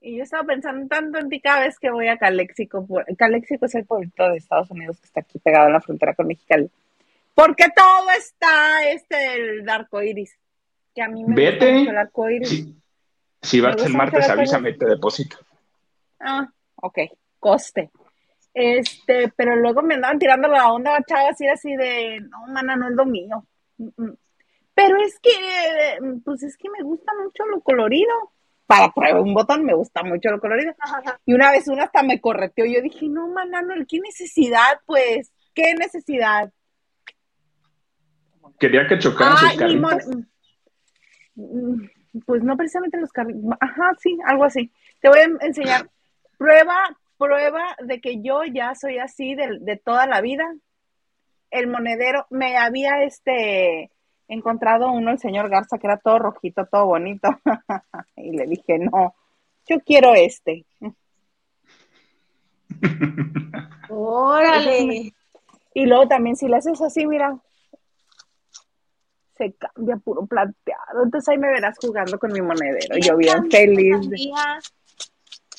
[0.00, 2.86] Y yo estaba pensando tanto en ti cada vez que voy a Caléxico.
[2.86, 6.14] por- Caléxico es el pueblito de Estados Unidos que está aquí pegado en la frontera
[6.14, 6.70] con Mexicali.
[7.34, 10.36] Porque todo está este del arco iris.
[10.94, 11.52] Que a mí me Vete.
[11.66, 12.48] gusta mucho el arco iris.
[12.48, 12.76] Si,
[13.42, 15.36] si vas el martes, avísame y te deposito.
[16.22, 16.98] Ah, ok,
[17.38, 17.90] coste.
[18.54, 22.88] Este, pero luego me andaban tirando la onda, chava, así, así de, no, mana, no
[22.88, 23.46] es lo mío.
[24.74, 28.12] Pero es que, pues es que me gusta mucho lo colorido.
[28.66, 30.74] Para prueba un botón, me gusta mucho lo colorido.
[31.26, 32.64] Y una vez una hasta me correteó.
[32.64, 34.80] Yo dije, no, mana, no, ¿qué necesidad?
[34.86, 36.50] Pues, ¿qué necesidad?
[38.58, 40.06] Quería que chocaran sus carritos.
[41.34, 41.84] Mm,
[42.24, 43.42] Pues no precisamente los carritos.
[43.60, 44.72] Ajá, sí, algo así.
[45.00, 45.90] Te voy a enseñar.
[46.42, 50.44] Prueba, prueba de que yo ya soy así de, de toda la vida.
[51.52, 53.92] El monedero, me había este
[54.26, 57.28] encontrado uno, el señor Garza, que era todo rojito, todo bonito.
[58.16, 59.14] y le dije, no,
[59.68, 60.64] yo quiero este.
[63.88, 65.12] Órale.
[65.74, 67.38] Y luego también si le haces así, mira,
[69.36, 71.04] se cambia puro plateado.
[71.04, 72.96] Entonces ahí me verás jugando con mi monedero.
[72.98, 73.96] Yo bien feliz.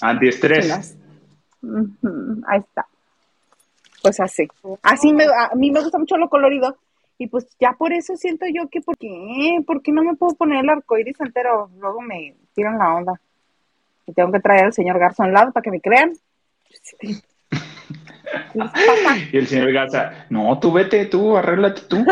[0.01, 0.97] Antiestrés.
[2.47, 2.85] Ahí está.
[4.01, 4.47] Pues así.
[4.81, 6.77] Así me, a mí me gusta mucho lo colorido.
[7.17, 9.59] Y pues ya por eso siento yo que, ¿por qué?
[9.65, 11.69] ¿Por qué no me puedo poner el arco iris entero?
[11.79, 13.21] Luego me tiran la onda.
[14.05, 16.13] Y tengo que traer al señor Garza a un lado para que me crean.
[19.31, 22.05] Y el señor Garza, no, tú vete, tú, arréglate tú.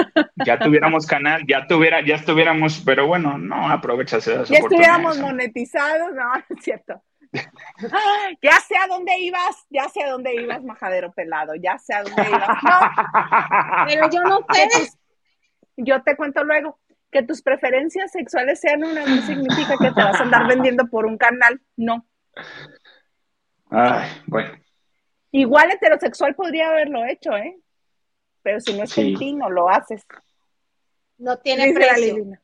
[0.45, 6.13] Ya tuviéramos canal, ya tuviera, ya estuviéramos, pero bueno, no aprovechas esas Ya estuviéramos monetizados,
[6.13, 7.01] no, no es cierto.
[8.41, 12.03] ya sé a dónde ibas, ya sé a dónde ibas, majadero pelado, ya sé a
[12.03, 12.49] dónde ibas.
[13.87, 14.91] pero yo no sé.
[15.77, 16.79] Yo te cuento luego
[17.11, 21.05] que tus preferencias sexuales sean una no significa que te vas a andar vendiendo por
[21.05, 22.05] un canal, no.
[23.69, 24.57] Ay, bueno.
[25.31, 27.57] Igual heterosexual podría haberlo hecho, ¿eh?
[28.43, 29.33] Pero si no es sí.
[29.33, 30.05] no lo haces.
[31.17, 32.37] No tiene precio.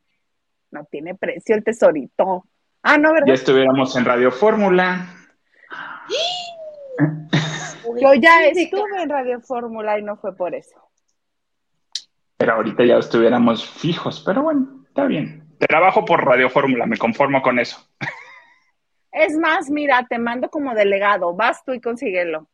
[0.71, 2.45] No tiene precio el tesorito.
[2.89, 3.27] Ah, no, ¿verdad?
[3.27, 5.09] Ya estuviéramos en Radio Fórmula.
[7.99, 10.89] Yo ya estuve en Radio Fórmula y no fue por eso.
[12.37, 15.43] Pero ahorita ya estuviéramos fijos, pero bueno, está bien.
[15.59, 17.77] Trabajo por Radio Fórmula, me conformo con eso.
[19.11, 22.47] Es más, mira, te mando como delegado, vas tú y consíguelo.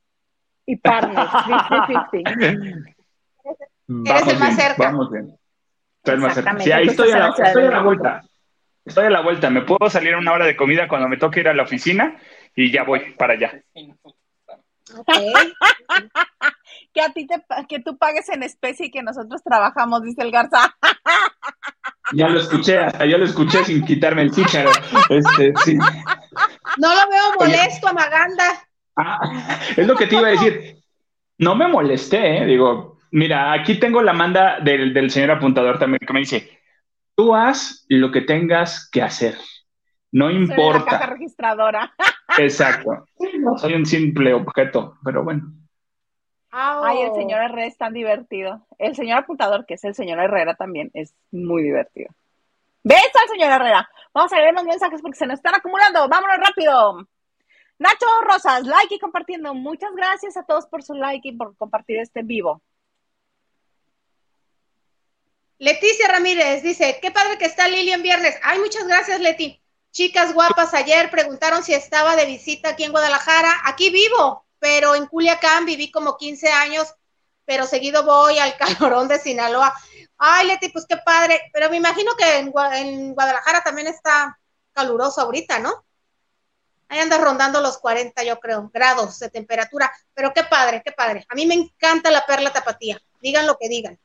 [0.65, 2.95] Y partners, 50-50.
[4.05, 4.75] Eres el más cerca.
[4.79, 5.37] Vamos bien.
[5.97, 6.57] Estoy más cerca.
[6.57, 8.23] Sí, ahí estoy a, la, estoy a la vuelta.
[8.85, 9.49] Estoy a la vuelta.
[9.49, 12.17] Me puedo salir a una hora de comida cuando me toque ir a la oficina
[12.55, 13.63] y ya voy para allá.
[14.95, 15.33] Okay.
[16.93, 17.35] que a ti te,
[17.67, 20.75] que tú pagues en especie y que nosotros trabajamos, dice el Garza.
[22.13, 24.69] ya lo escuché, hasta yo lo escuché sin quitarme el chicharo.
[25.09, 25.77] Este, sí.
[26.77, 28.45] No lo veo molesto, Amaganda.
[28.95, 29.19] Ah,
[29.75, 30.77] es lo que te iba a decir.
[31.39, 32.45] No me molesté, ¿eh?
[32.45, 36.62] Digo, mira, aquí tengo la manda del, del señor apuntador también que me dice,
[37.15, 39.37] tú haz lo que tengas que hacer.
[40.11, 40.79] No importa.
[40.79, 41.93] Soy la caja registradora.
[42.37, 43.05] Exacto.
[43.57, 45.51] soy un simple objeto, pero bueno.
[46.51, 48.67] Ay, el señor Herrera es tan divertido.
[48.77, 52.13] El señor apuntador, que es el señor Herrera también, es muy divertido.
[52.83, 53.89] ¿Ves al señor Herrera?
[54.13, 56.07] Vamos a leer los mensajes porque se nos están acumulando.
[56.07, 57.07] Vámonos rápido.
[57.79, 59.55] Nacho Rosas, like y compartiendo.
[59.55, 62.61] Muchas gracias a todos por su like y por compartir este vivo.
[65.63, 68.35] Leticia Ramírez dice, qué padre que está Lili en viernes.
[68.43, 69.63] Ay, muchas gracias, Leti.
[69.93, 73.61] Chicas guapas, ayer preguntaron si estaba de visita aquí en Guadalajara.
[73.63, 76.93] Aquí vivo, pero en Culiacán viví como 15 años,
[77.45, 79.73] pero seguido voy al calorón de Sinaloa.
[80.17, 81.39] Ay, Leti, pues qué padre.
[81.53, 82.51] Pero me imagino que en,
[83.13, 84.37] Guadalajara también está
[84.73, 85.85] caluroso ahorita, ¿no?
[86.89, 89.89] Ahí anda rondando los 40, yo creo, grados de temperatura.
[90.13, 91.25] Pero qué padre, qué padre.
[91.29, 93.01] A mí me encanta la perla tapatía.
[93.21, 93.97] Digan lo que digan.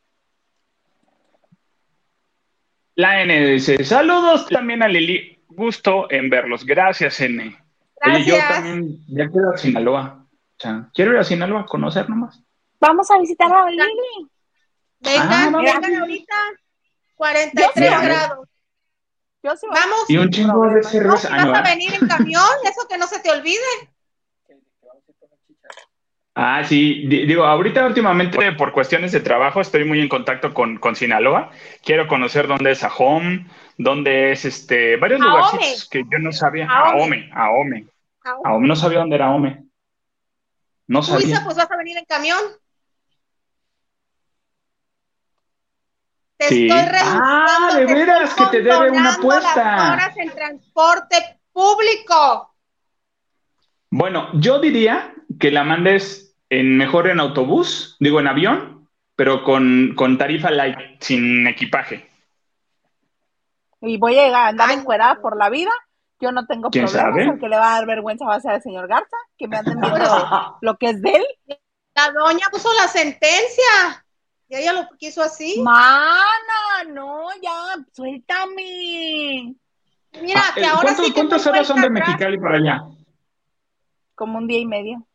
[2.99, 5.41] La N dice, saludos también a Lili.
[5.47, 6.67] Gusto en verlos.
[6.67, 7.57] Gracias, N.
[8.01, 8.27] Gracias.
[8.27, 10.27] yo también ya quiero a Sinaloa.
[10.27, 12.43] O sea, quiero ir a Sinaloa a conocer nomás.
[12.81, 14.29] Vamos a visitar a Lili.
[14.99, 16.35] Vengan, ah, vengan ahorita.
[17.15, 18.49] 43 grados.
[19.45, 20.11] Yo sí Vamos.
[20.11, 21.29] Y un chingo de cerveza.
[21.31, 22.43] ¿Vas a venir en camión?
[22.65, 23.93] Eso que no se te olvide.
[26.41, 30.95] Ah, sí, digo, ahorita últimamente por cuestiones de trabajo estoy muy en contacto con, con
[30.95, 31.51] Sinaloa.
[31.83, 36.69] Quiero conocer dónde es Ahome, dónde es este, varios lugares que yo no sabía.
[36.71, 37.89] Ahome, Ahome.
[38.23, 38.69] Ahome.
[38.69, 39.65] No sabía dónde era Ahome.
[40.87, 41.27] No sabía.
[41.27, 42.39] Luisa, pues vas a venir en camión.
[46.37, 47.21] Te estoy reduciendo.
[47.21, 49.93] Ah, de veras, que te debe una apuesta.
[49.93, 51.17] horas en transporte
[51.53, 52.55] público.
[53.91, 59.95] Bueno, yo diría que la mandes en mejor en autobús, digo en avión, pero con,
[59.97, 62.09] con tarifa light, sin equipaje.
[63.81, 65.71] Y voy a andar encuerada por la vida.
[66.21, 67.17] Yo no tengo problemas.
[67.17, 69.57] El que le va a dar vergüenza va a ser el señor Garza, que me
[69.57, 71.25] anden viendo lo que es de él.
[71.95, 74.05] La doña puso la sentencia.
[74.49, 75.61] Y ella lo quiso así.
[75.61, 79.55] Mana, no, ya, suéltame.
[80.23, 82.85] Mira, ah, que ahora ¿cuántos, sí ¿Cuántas horas son de Mexicali para allá?
[84.15, 85.08] Como un día y medio.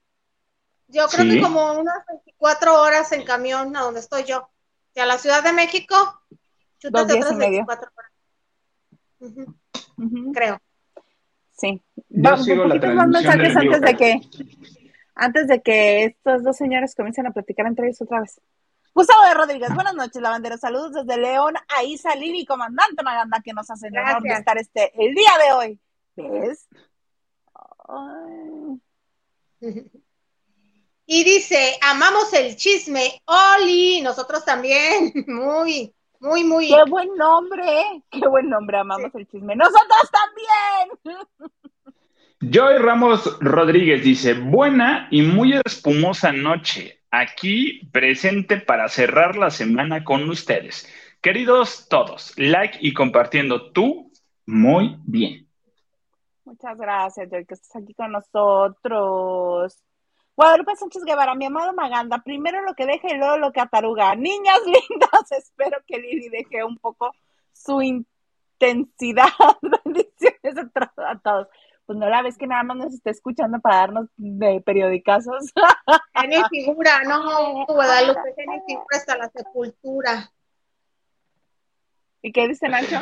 [0.94, 4.48] Yo creo que como unas 24 horas en camión a donde estoy yo.
[4.94, 5.96] Y a la Ciudad de México,
[6.78, 8.12] chútate otras 24 horas.
[10.34, 10.62] Creo.
[11.58, 11.82] Sí.
[12.10, 14.22] Vamos, un poquito más mensajes antes de que
[15.16, 18.39] antes de que estos dos señores comiencen a platicar entre ellos otra vez.
[18.94, 20.58] Gustavo de Rodríguez, buenas noches, lavandero.
[20.58, 24.58] Saludos desde León, ahí salir y comandante Maganda, que nos hace el honor de estar
[24.60, 25.80] este, el día de hoy.
[26.16, 26.68] ¿Ves?
[31.06, 33.22] Y dice, amamos el chisme.
[33.26, 35.12] Oli, nosotros también.
[35.28, 36.70] Muy, muy, muy.
[36.70, 39.58] Qué buen nombre, qué buen nombre, amamos el chisme.
[39.58, 40.10] Nosotros
[41.04, 41.20] también.
[42.39, 50.04] Joy Ramos Rodríguez dice, buena y muy espumosa noche aquí presente para cerrar la semana
[50.04, 50.89] con ustedes.
[51.22, 54.12] Queridos todos, like y compartiendo tú
[54.45, 55.47] muy bien.
[56.43, 59.84] Muchas gracias, Joy, que estás aquí con nosotros.
[60.36, 64.16] Guadalupe Sánchez Guevara, mi amado Maganda, primero lo que deje y luego lo que ataruga.
[64.16, 67.14] Niñas lindas, espero que Lili deje un poco
[67.52, 69.28] su intensidad.
[69.86, 70.56] Bendiciones
[70.98, 71.48] a todos
[71.86, 75.52] pues no la ves que nada más nos está escuchando para darnos de periodicazos.
[76.20, 80.32] Tiene figura, no, Guadalupe, tiene figura hasta la sepultura.
[82.22, 83.00] ¿Y qué dice Nacho?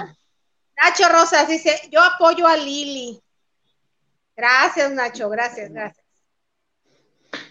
[0.81, 3.21] Nacho Rosas dice, yo apoyo a Lili.
[4.35, 6.00] Gracias, Nacho, gracias, gracias.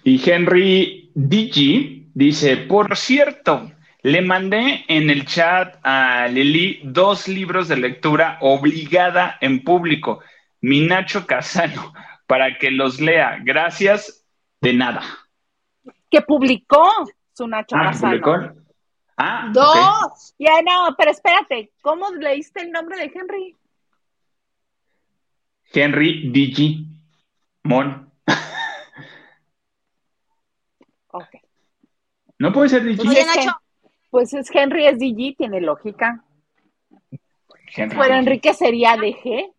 [0.05, 3.71] Y Henry Digi dice, por cierto,
[4.03, 10.21] le mandé en el chat a Lili dos libros de lectura obligada en público
[10.63, 11.93] mi Nacho Casano,
[12.27, 13.39] para que los lea.
[13.43, 14.27] Gracias,
[14.61, 15.03] de nada.
[16.11, 16.89] Que publicó
[17.33, 18.55] su Nacho ah, Casano.
[19.17, 20.35] Ah, Dos.
[20.39, 23.57] Ya no, pero espérate, ¿cómo leíste el nombre de Henry?
[25.73, 26.87] Henry Digi
[27.63, 28.11] Mon.
[31.13, 31.37] Ok.
[32.39, 33.07] ¿No puede ser Digi?
[33.07, 33.47] Pues,
[34.11, 36.25] pues es Henry es Digi, tiene lógica.
[37.77, 39.53] Henry pero Enrique sería DG.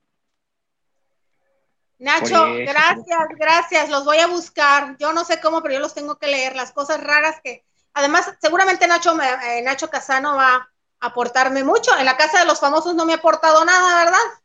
[1.99, 3.89] Nacho, gracias, gracias.
[3.89, 4.97] Los voy a buscar.
[4.97, 6.55] Yo no sé cómo, pero yo los tengo que leer.
[6.55, 11.95] Las cosas raras que, además, seguramente Nacho, eh, Nacho Casano va a aportarme mucho.
[11.99, 14.40] En la Casa de los Famosos no me ha aportado nada, ¿verdad?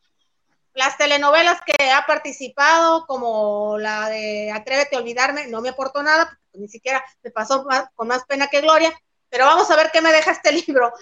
[0.76, 6.38] Las telenovelas que ha participado, como la de Atrévete a olvidarme, no me aportó nada,
[6.52, 8.92] ni siquiera me pasó con más pena que gloria.
[9.30, 10.92] Pero vamos a ver qué me deja este libro.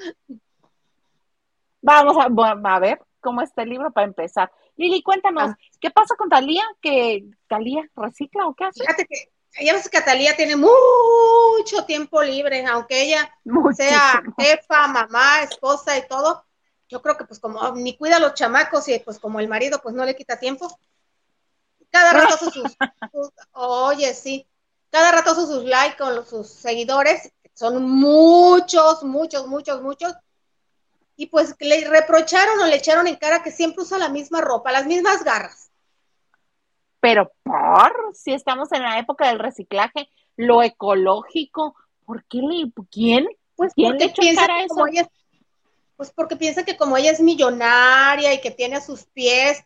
[1.83, 2.29] Vamos a,
[2.71, 4.53] a ver cómo está el libro para empezar.
[4.77, 5.59] Lili, cuéntanos, ah.
[5.81, 6.63] ¿qué pasa con Talía?
[6.81, 8.81] ¿Que Talía recicla o qué hace?
[8.81, 13.29] Fíjate que ella que Talía tiene mucho tiempo libre, aunque ella
[13.77, 16.45] sea jefa, mamá, esposa y todo.
[16.89, 19.81] Yo creo que pues como ni cuida a los chamacos y pues como el marido
[19.83, 20.79] pues no le quita tiempo.
[21.91, 22.53] Cada rato sus,
[23.13, 24.47] sus, oye, sí,
[24.91, 30.15] cada rato sus, sus likes con sus seguidores, son muchos, muchos, muchos, muchos,
[31.17, 34.73] y pues le reprocharon o le echaron en cara que siempre usa la misma ropa,
[34.73, 35.71] las mismas garras.
[37.01, 43.29] Pero por, si estamos en la época del reciclaje, lo ecológico, ¿por qué le, quién?
[43.55, 44.85] Pues ¿quién le piensa eso?
[45.97, 49.63] Pues porque piensa que como ella es millonaria y que tiene a sus pies,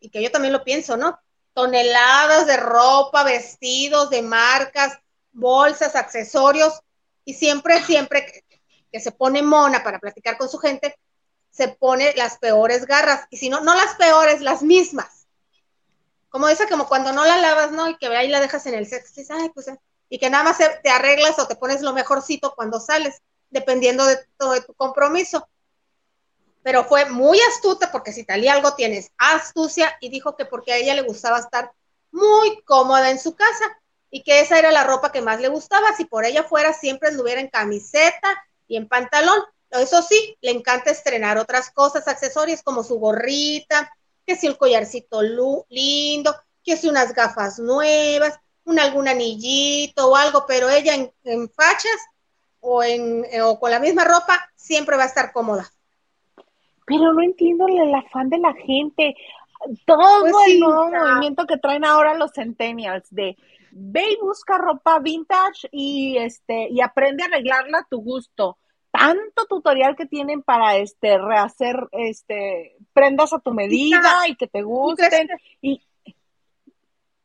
[0.00, 1.18] y que yo también lo pienso, ¿no?
[1.54, 4.98] Toneladas de ropa, vestidos de marcas,
[5.32, 6.80] bolsas, accesorios,
[7.24, 8.44] y siempre, siempre
[8.92, 10.96] que se pone mona para platicar con su gente,
[11.50, 13.26] se pone las peores garras.
[13.30, 15.26] Y si no, no las peores, las mismas.
[16.28, 17.88] Como dice, como cuando no la lavas, ¿no?
[17.88, 19.70] Y que ahí la dejas en el sexo, y, Ay, pues,
[20.08, 23.22] y que nada más te arreglas o te pones lo mejorcito cuando sales,
[23.54, 24.18] dependiendo de,
[24.66, 25.48] tu compromiso.
[26.62, 30.76] Pero fue muy astuta, porque si talía algo tienes astucia, y dijo que porque a
[30.76, 31.72] ella le gustaba estar
[32.10, 33.64] muy cómoda en su casa
[34.10, 35.94] y que esa era la ropa que más le gustaba.
[35.96, 39.40] Si por ella fuera, siempre anduviera en camiseta y en pantalón.
[39.70, 43.92] Eso sí, le encanta estrenar otras cosas, accesorios como su gorrita,
[44.26, 45.20] que si el collarcito
[45.68, 46.34] lindo,
[46.64, 52.00] que si unas gafas nuevas, un algún anillito o algo, pero ella en, fachas
[52.64, 55.70] o, en, o con la misma ropa siempre va a estar cómoda.
[56.86, 59.14] Pero no entiendo el afán de la gente.
[59.86, 63.36] Todo pues el nuevo movimiento que traen ahora los centennials de
[63.70, 68.58] ve y busca ropa vintage y este y aprende a arreglarla a tu gusto.
[68.90, 74.62] Tanto tutorial que tienen para este rehacer este prendas a tu medida y que te
[74.62, 75.08] gusten.
[75.08, 75.82] ¿Crees que, y,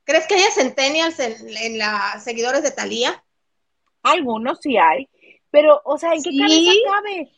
[0.03, 3.23] ¿crees que haya centennials en, en las seguidores de Talía?
[4.01, 5.09] Algunos sí hay,
[5.51, 7.31] pero o sea, ¿en qué cabeza cabe?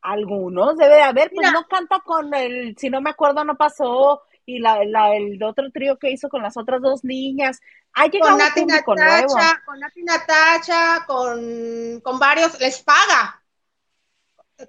[0.00, 4.22] Algunos debe de haber, pues no canta con el, si no me acuerdo, no pasó
[4.44, 7.60] y la, la, el otro trío que hizo con las otras dos niñas.
[7.94, 13.42] Ha llegado con Nati Natacha, con Nati Natacha, con, con varios, les paga.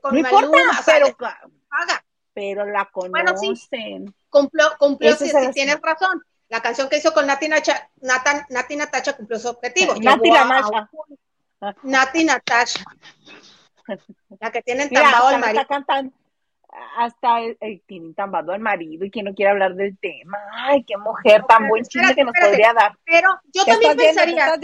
[0.01, 0.49] Con no importa,
[0.85, 2.05] pero paga.
[2.33, 3.11] Pero la conocen.
[3.11, 3.53] Bueno, sí,
[4.29, 6.23] cumplió, cumplió si, tienes razón.
[6.49, 7.89] La canción que hizo con Nati, Nacha,
[8.49, 9.95] Nati Natacha cumplió su objetivo.
[9.95, 10.89] Nati la
[11.83, 12.83] Nati Natacha.
[14.39, 15.65] La que tienen tambado al marido
[16.97, 17.83] hasta el,
[18.15, 20.37] tambado al marido y quien no quiere hablar del tema.
[20.53, 22.97] Ay, qué mujer tan buen chisme que nos podría dar.
[23.05, 24.55] Pero yo también pensaría.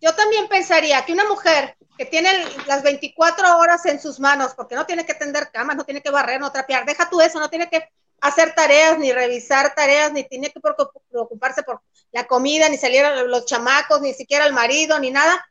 [0.00, 2.28] Yo también pensaría que una mujer que tiene
[2.66, 6.10] las 24 horas en sus manos, porque no tiene que tender camas, no tiene que
[6.10, 7.88] barrer, no trapear, deja tú eso, no tiene que
[8.20, 11.82] hacer tareas, ni revisar tareas, ni tiene que preocuparse por
[12.12, 15.44] la comida, ni salir a los chamacos, ni siquiera al marido, ni nada,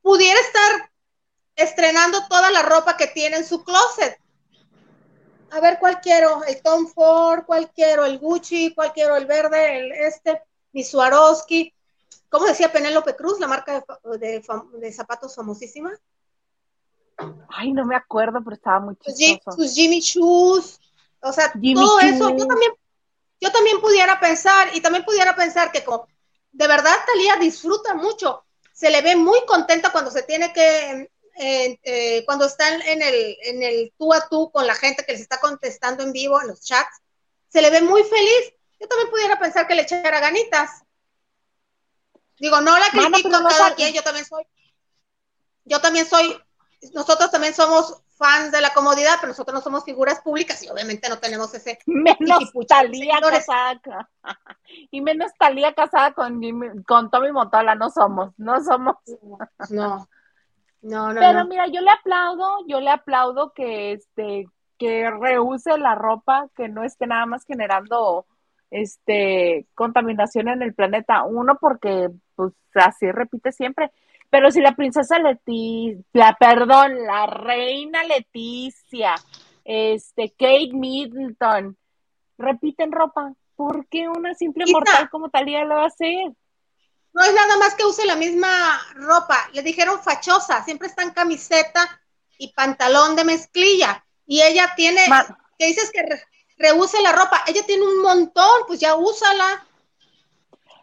[0.00, 0.90] pudiera estar
[1.54, 4.18] estrenando toda la ropa que tiene en su closet.
[5.50, 9.78] A ver cuál quiero, el Tom Ford, cuál quiero, el Gucci, cuál quiero, el verde,
[9.78, 11.74] el este, mi Swarovski,
[12.30, 13.84] ¿cómo decía Penélope Cruz, la marca
[14.18, 15.92] de, zapatos famosísima?
[17.50, 19.58] Ay, no me acuerdo, pero estaba muy chistoso.
[19.58, 20.80] Sus Jimmy Shoes,
[21.20, 22.72] o sea, todo eso, yo también,
[23.42, 26.06] yo también pudiera pensar, y también pudiera pensar que como,
[26.52, 32.22] de verdad Talía disfruta mucho, se le ve muy contenta cuando se tiene que, eh,
[32.24, 35.40] cuando están en el, en el tú a tú con la gente que les está
[35.40, 37.00] contestando en vivo en los chats,
[37.48, 38.54] se le ve muy feliz.
[38.78, 40.84] Yo también pudiera pensar que le echara ganitas.
[42.38, 44.46] Digo, no la critico cada quien, yo también soy,
[45.64, 46.40] yo también soy,
[46.92, 51.08] nosotros también somos fans de la comodidad, pero nosotros no somos figuras públicas y obviamente
[51.08, 53.80] no tenemos ese menos Talía casada
[54.90, 56.40] y menos Talía casada con
[56.86, 58.96] con Tommy Motola, no somos, no somos.
[59.70, 60.06] No.
[60.82, 61.20] No, no.
[61.20, 64.46] Pero mira, yo le aplaudo, yo le aplaudo que este
[64.78, 68.26] que reuse la ropa, que no esté nada más generando
[68.70, 71.24] este contaminación en el planeta.
[71.24, 73.92] Uno, porque pues así repite siempre.
[74.32, 79.14] Pero si la princesa Leticia, perdón, la reina Leticia,
[79.62, 81.76] este, Kate Middleton,
[82.38, 86.32] repiten ropa, ¿por qué una simple mortal como Talía lo va a hacer?
[87.12, 89.50] No es nada más que use la misma ropa.
[89.52, 92.00] Le dijeron fachosa, siempre está en camiseta
[92.38, 94.02] y pantalón de mezclilla.
[94.24, 95.04] Y ella tiene,
[95.58, 96.00] que dices que
[96.56, 99.66] reuse la ropa, ella tiene un montón, pues ya úsala.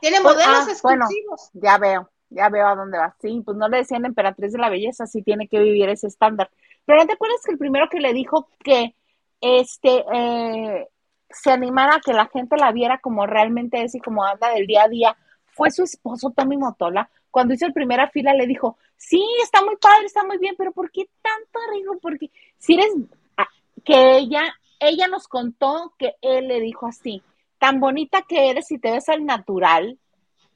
[0.01, 1.49] Tiene pues, modelos ah, exclusivos.
[1.53, 3.15] ya veo, ya veo a dónde va.
[3.21, 6.49] Sí, pues no le decían emperatriz de la belleza, sí tiene que vivir ese estándar.
[6.85, 8.95] Pero ¿no te acuerdas que el primero que le dijo que
[9.41, 10.87] este eh,
[11.29, 14.67] se animara a que la gente la viera como realmente es y como anda del
[14.67, 15.17] día a día?
[15.53, 17.09] Fue su esposo Tommy Motola.
[17.31, 20.71] Cuando hizo el primera fila le dijo, sí, está muy padre, está muy bien, pero
[20.71, 21.99] ¿por qué tanto arriesgo?
[21.99, 22.91] Porque si eres,
[23.37, 23.47] ah,
[23.83, 24.43] que ella,
[24.79, 27.21] ella nos contó que él le dijo así,
[27.59, 29.99] tan bonita que eres y te ves al natural,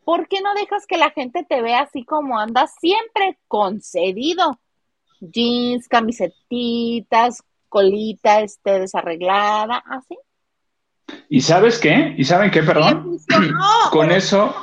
[0.06, 4.60] ¿por qué no dejas que la gente te vea así como andas siempre concedido?
[5.20, 10.18] Jeans, camisetitas, colita, este, desarreglada, así.
[11.30, 12.14] ¿Y sabes qué?
[12.18, 13.18] ¿Y saben qué, perdón?
[13.92, 14.56] con eso,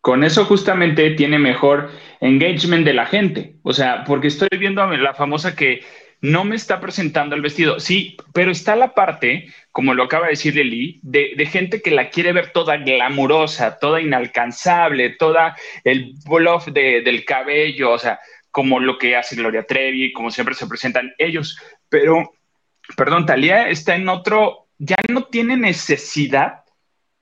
[0.00, 3.56] con eso justamente tiene mejor engagement de la gente.
[3.62, 5.80] O sea, porque estoy viendo a la famosa que
[6.20, 7.80] no me está presentando el vestido.
[7.80, 12.10] Sí, pero está la parte, como lo acaba de decir Lili, de, gente que la
[12.10, 18.18] quiere ver toda glamurosa, toda inalcanzable, toda el bluff de, del cabello, o sea,
[18.50, 21.60] como lo que hace Gloria Trevi, como siempre se presentan ellos.
[21.88, 22.32] Pero,
[22.96, 26.64] perdón, Talía está en otro, ya no tiene necesidad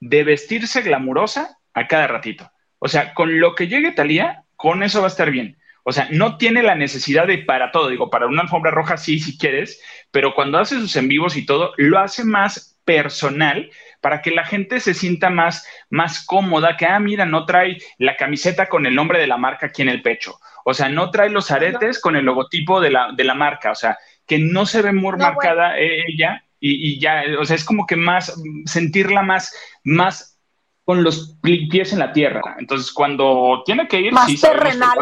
[0.00, 2.50] de vestirse glamurosa a cada ratito.
[2.78, 5.58] O sea, con lo que llegue Talía, con eso va a estar bien.
[5.84, 7.88] O sea, no tiene la necesidad de para todo.
[7.88, 9.80] Digo, para una alfombra roja sí, si quieres,
[10.10, 13.70] pero cuando hace sus en vivos y todo, lo hace más personal
[14.00, 18.16] para que la gente se sienta más, más cómoda, que, ah, mira, no trae la
[18.16, 20.38] camiseta con el nombre de la marca aquí en el pecho.
[20.64, 23.70] O sea, no trae los aretes con el logotipo de la, de la marca.
[23.70, 27.64] O sea, que no se ve muy marcada ella y, y, ya, o sea, es
[27.64, 29.54] como que más, sentirla más,
[29.84, 30.38] más
[30.84, 32.40] con los pies en la tierra.
[32.58, 34.92] Entonces, cuando tiene que ir, más terrenal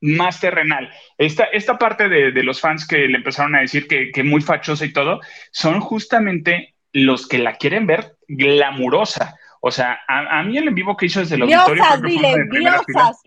[0.00, 0.90] más terrenal.
[1.18, 4.84] Esta, esta parte de, los fans que le empezaron a decir que, que, muy fachosa
[4.84, 5.20] y todo,
[5.50, 9.36] son justamente los que la quieren ver glamurosa.
[9.60, 11.84] O sea, a, mí el en vivo que hizo desde el auditorio...
[12.02, 13.22] Dile, liosas.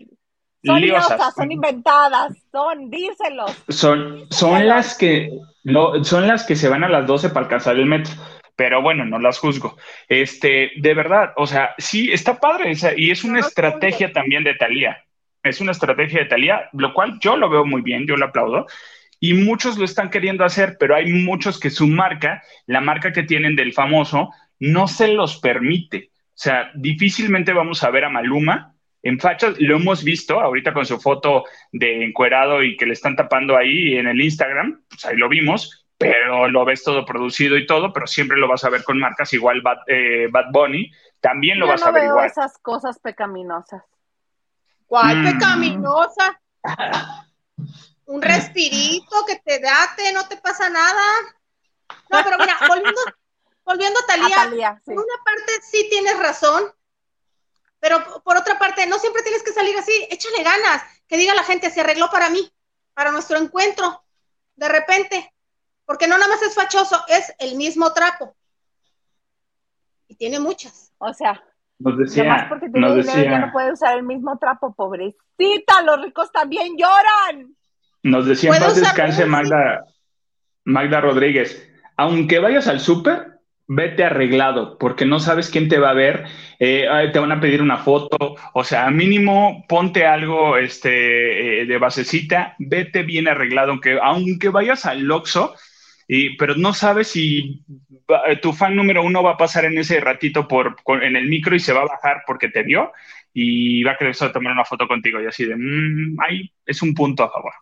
[0.64, 3.64] Son liosas, son inventadas, son, díselos.
[3.68, 5.30] Son, son las que
[5.62, 8.14] no, son las que se van a las 12 para alcanzar el metro
[8.56, 9.76] pero bueno, no las juzgo.
[10.08, 14.54] Este, de verdad, o sea, sí, está padre esa, y es una estrategia también de
[14.54, 15.04] Talía
[15.44, 18.66] es una estrategia de Talía, lo cual yo lo veo muy bien, yo lo aplaudo.
[19.20, 23.22] Y muchos lo están queriendo hacer, pero hay muchos que su marca, la marca que
[23.22, 26.10] tienen del famoso, no se los permite.
[26.12, 29.54] O sea, difícilmente vamos a ver a Maluma en fachas.
[29.60, 33.96] Lo hemos visto ahorita con su foto de encuerado y que le están tapando ahí
[33.96, 38.06] en el Instagram, pues ahí lo vimos, pero lo ves todo producido y todo, pero
[38.06, 40.90] siempre lo vas a ver con marcas igual Bad, eh, Bunny,
[41.20, 42.26] también lo vas a ver veo igual.
[42.26, 43.82] esas cosas pecaminosas.
[44.94, 45.24] ¿Cuál mm.
[45.24, 46.40] pecaminosa?
[48.06, 51.02] Un respirito que te date, no te pasa nada.
[52.10, 53.00] No, pero mira, volviendo,
[53.64, 56.72] volviendo a Talía, por una parte sí tienes razón,
[57.80, 61.42] pero por otra parte, no siempre tienes que salir así, échale ganas, que diga la
[61.42, 62.54] gente, se arregló para mí,
[62.92, 64.04] para nuestro encuentro,
[64.54, 65.34] de repente,
[65.86, 68.36] porque no nada más es fachoso, es el mismo trapo.
[70.06, 70.92] Y tiene muchas.
[70.98, 71.42] O sea,
[71.78, 76.76] nos decía, porque dinero ya no puede usar el mismo trapo, pobrecita, los ricos también
[76.76, 77.54] lloran.
[78.02, 79.84] Nos decía en paz descanse Magda,
[80.64, 85.94] Magda Rodríguez, aunque vayas al súper, vete arreglado, porque no sabes quién te va a
[85.94, 86.26] ver,
[86.58, 91.78] eh, te van a pedir una foto, o sea, mínimo ponte algo este, eh, de
[91.78, 95.54] basecita, vete bien arreglado, aunque, aunque vayas al Loxo,
[96.06, 97.64] y, pero no sabes si
[98.42, 101.60] tu fan número uno va a pasar en ese ratito por, en el micro y
[101.60, 102.92] se va a bajar porque te vio
[103.32, 106.94] y va a querer tomar una foto contigo y así de, mmm, ahí es un
[106.94, 107.52] punto a favor.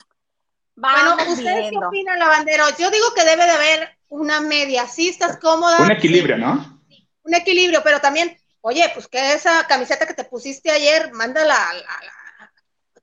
[0.74, 2.64] Bueno, ¿ustedes qué opinan, lavandero?
[2.78, 5.78] Yo digo que debe de haber una media, si estás cómoda.
[5.80, 6.82] Un equilibrio, ¿no?
[7.22, 11.56] Un equilibrio, pero también, oye, pues que esa camiseta que te pusiste ayer, mándala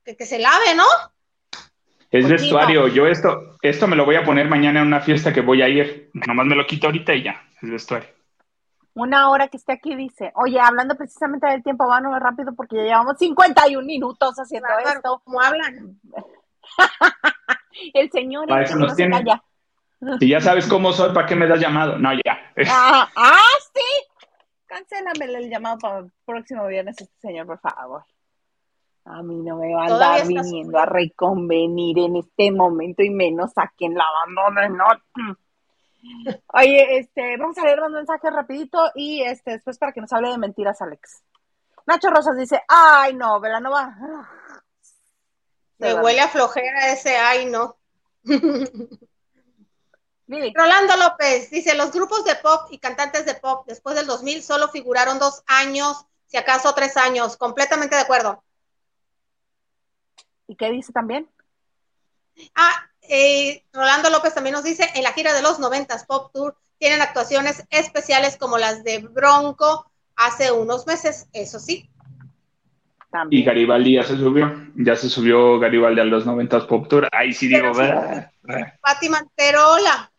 [0.04, 0.84] que, que, se lave, ¿no?
[2.10, 5.42] Es vestuario, yo esto, esto me lo voy a poner mañana en una fiesta que
[5.42, 8.08] voy a ir, nomás me lo quito ahorita y ya, es vestuario.
[8.94, 12.82] Una hora que esté aquí dice, oye, hablando precisamente del tiempo, vámonos rápido porque ya
[12.82, 15.22] llevamos 51 minutos haciendo esto.
[15.24, 16.00] ¿Cómo hablan?
[17.94, 19.24] el señor para eso nos tiene.
[20.18, 21.98] Si ya sabes cómo soy, ¿para qué me das llamado?
[21.98, 22.52] No, ya.
[22.68, 24.26] Ah, ah sí.
[24.66, 28.04] Cancélame el llamado para el próximo viernes, este señor, por favor.
[29.12, 33.52] A mí no me va a andar viniendo a reconvenir en este momento y menos
[33.56, 34.84] a quien la abandone, ¿no?
[36.54, 40.30] Oye, este, vamos a leer un mensaje rapidito y este, después para que nos hable
[40.30, 41.22] de mentiras, Alex.
[41.86, 43.96] Nacho Rosas dice, ay no, Velanova,
[45.80, 47.76] me huele a flojera ese ay, no.
[50.54, 54.68] Rolando López dice, los grupos de pop y cantantes de pop después del 2000 solo
[54.68, 57.36] figuraron dos años, si acaso tres años.
[57.36, 58.44] Completamente de acuerdo.
[60.50, 61.28] ¿Y qué dice también?
[62.56, 66.56] Ah, eh, Rolando López también nos dice, en la gira de los 90 Pop Tour
[66.76, 71.88] tienen actuaciones especiales como las de Bronco hace unos meses, eso sí.
[73.30, 77.08] Y Garibaldi ya se subió, ya se subió Garibaldi a los 90 Pop Tour.
[77.12, 80.09] Ahí sí digo, Pati Manterola.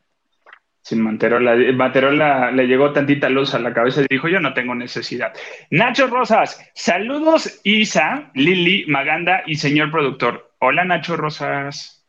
[0.82, 4.74] Sin Manterola, Manterola le llegó tantita luz a la cabeza y dijo, yo no tengo
[4.74, 5.34] necesidad.
[5.70, 10.56] Nacho Rosas, saludos Isa, Lili, Maganda y señor productor.
[10.60, 12.04] Hola Nacho Rosas.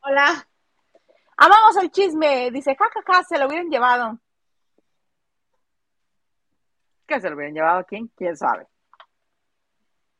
[0.00, 0.46] Hola.
[1.36, 4.18] Amamos el chisme, dice, jajaja, se lo hubieran llevado.
[7.06, 8.10] ¿Qué se lo hubieran llevado a quién?
[8.16, 8.66] ¿Quién sabe?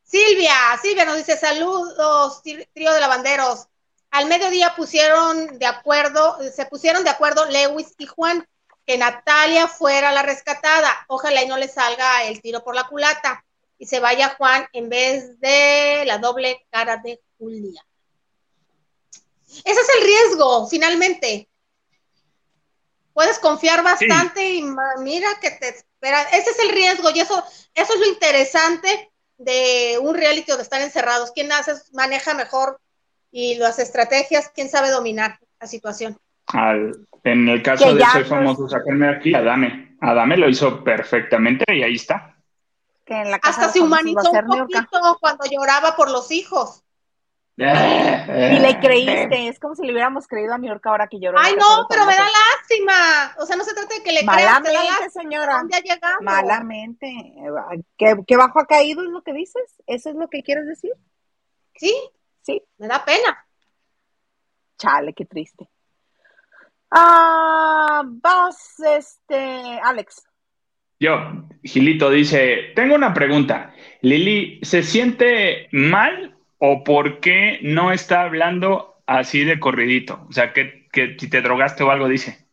[0.03, 3.69] Silvia, Silvia nos dice saludos, trío de lavanderos.
[4.17, 8.49] Al mediodía pusieron de acuerdo, se pusieron de acuerdo Lewis y Juan
[8.87, 11.05] que Natalia fuera la rescatada.
[11.09, 13.45] Ojalá y no le salga el tiro por la culata
[13.77, 17.85] y se vaya Juan en vez de la doble cara de Julia.
[19.49, 21.51] Ese es el riesgo, finalmente.
[23.13, 24.65] Puedes confiar bastante y
[25.01, 26.23] mira que te espera.
[26.23, 27.45] Ese es el riesgo y eso,
[27.75, 32.81] eso es lo interesante de un reality donde están encerrados, quién hace, maneja mejor
[33.31, 36.19] y las estrategias, quién sabe dominar la situación.
[37.25, 39.97] en el caso de Soy Famoso, sacarme aquí, Adame.
[40.01, 42.37] Adame lo hizo perfectamente y ahí está.
[43.43, 46.83] Hasta se humanizó un poquito cuando lloraba por los hijos.
[47.57, 47.63] y
[48.59, 51.39] le creíste, es como si le hubiéramos creído a New York ahora que lloró.
[51.39, 53.35] Ay, no, pero me da lástima.
[53.39, 55.65] O sea, no se trata de que le creas, Malamente, señora.
[56.21, 57.35] Malamente.
[57.97, 59.83] ¿Qué, bajo ha caído es lo que dices?
[59.87, 60.93] ¿Eso es lo que quieres decir?
[61.77, 61.95] Sí.
[62.47, 62.63] Sí.
[62.79, 63.45] Me da pena.
[64.79, 65.69] Chale, qué triste.
[66.91, 70.25] Ah, vas, este, Alex.
[71.01, 71.19] Yo,
[71.65, 73.75] Gilito dice, tengo una pregunta.
[74.01, 80.25] Lili, ¿se siente mal o por qué no está hablando así de corridito?
[80.29, 82.47] O sea, que, que si te drogaste o algo dice.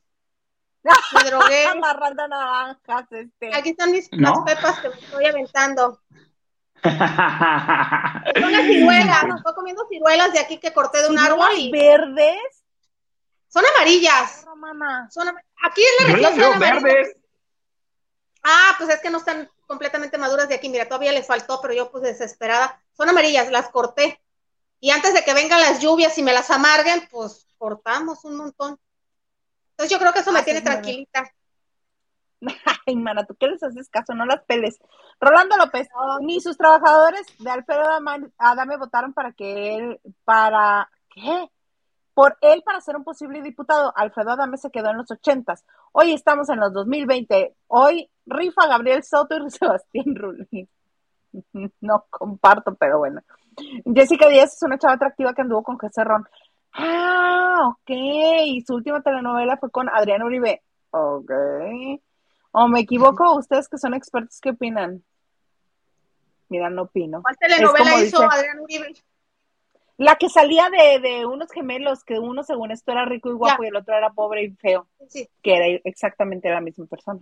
[0.84, 1.66] Me drogué.
[1.72, 3.56] Amarrando naranjas, este.
[3.56, 6.02] Aquí están mis las pepas que estoy aventando.
[6.84, 11.48] Son las ciruelas, estoy comiendo ciruelas de aquí que corté de un árbol.
[11.58, 11.72] Y...
[11.72, 12.64] verdes?
[13.48, 14.46] Son amarillas.
[15.10, 15.28] Son
[15.64, 17.16] Aquí en la región son verdes.
[18.44, 20.68] Ah, pues es que no están completamente maduras de aquí.
[20.68, 24.22] Mira, todavía le faltó, pero yo pues desesperada son amarillas, las corté.
[24.82, 28.78] Y antes de que vengan las lluvias y me las amarguen, pues cortamos un montón.
[29.72, 31.34] Entonces yo creo que eso me tiene tranquilita.
[32.88, 34.14] Ay, mana, ¿tú qué les haces caso?
[34.14, 34.80] No las peles.
[35.20, 35.88] Rolando López,
[36.22, 37.84] ni sus trabajadores de Alfredo
[38.38, 41.50] Adame votaron para que él, para, ¿qué?
[42.14, 43.94] Por él para ser un posible diputado.
[43.96, 45.66] Alfredo Adame se quedó en los ochentas.
[45.92, 47.56] Hoy estamos en los 2020.
[47.68, 50.68] Hoy rifa Gabriel Soto y Sebastián Rulli.
[51.82, 53.22] no comparto, pero bueno.
[53.86, 56.26] Jessica Díaz es una chava atractiva que anduvo con José Ron.
[56.74, 57.90] Ah, ok.
[57.90, 60.62] Y su última telenovela fue con Adrián Uribe.
[60.92, 61.32] Ok.
[62.56, 63.36] ¿O me equivoco?
[63.36, 65.04] Ustedes que son expertos, ¿qué opinan?
[66.50, 67.24] Mira, no opino.
[67.24, 68.94] ¿Cuál telenovela hizo Adrián Uribe?
[69.98, 73.64] La que salía de, de, unos gemelos, que uno según esto era rico y guapo
[73.64, 74.88] y el otro era pobre y feo.
[75.10, 75.28] Sí.
[75.42, 77.22] Que era exactamente la misma persona.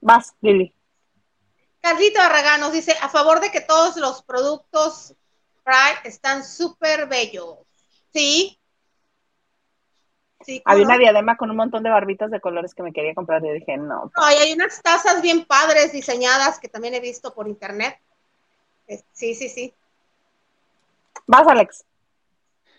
[0.00, 0.74] Vas, Lili.
[1.82, 5.14] Carlito Arragán nos dice, a favor de que todos los productos
[5.64, 7.58] Pride están súper bellos.
[8.14, 8.55] Sí.
[10.40, 13.44] Sí Había una diadema con un montón de barbitas de colores que me quería comprar
[13.44, 14.10] y dije, no.
[14.16, 17.98] No, y hay unas tazas bien padres diseñadas que también he visto por internet.
[19.12, 19.74] Sí, sí, sí.
[21.26, 21.84] Vas, Alex.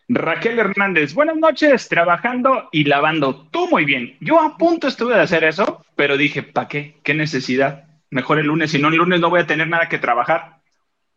[0.10, 3.48] Raquel Hernández, buenas noches, trabajando y lavando.
[3.52, 4.18] Tú muy bien.
[4.22, 6.98] Yo a punto estuve de hacer eso, pero dije, ¿para qué?
[7.04, 7.84] ¿Qué necesidad?
[8.10, 10.62] Mejor el lunes, si no el lunes no voy a tener nada que trabajar.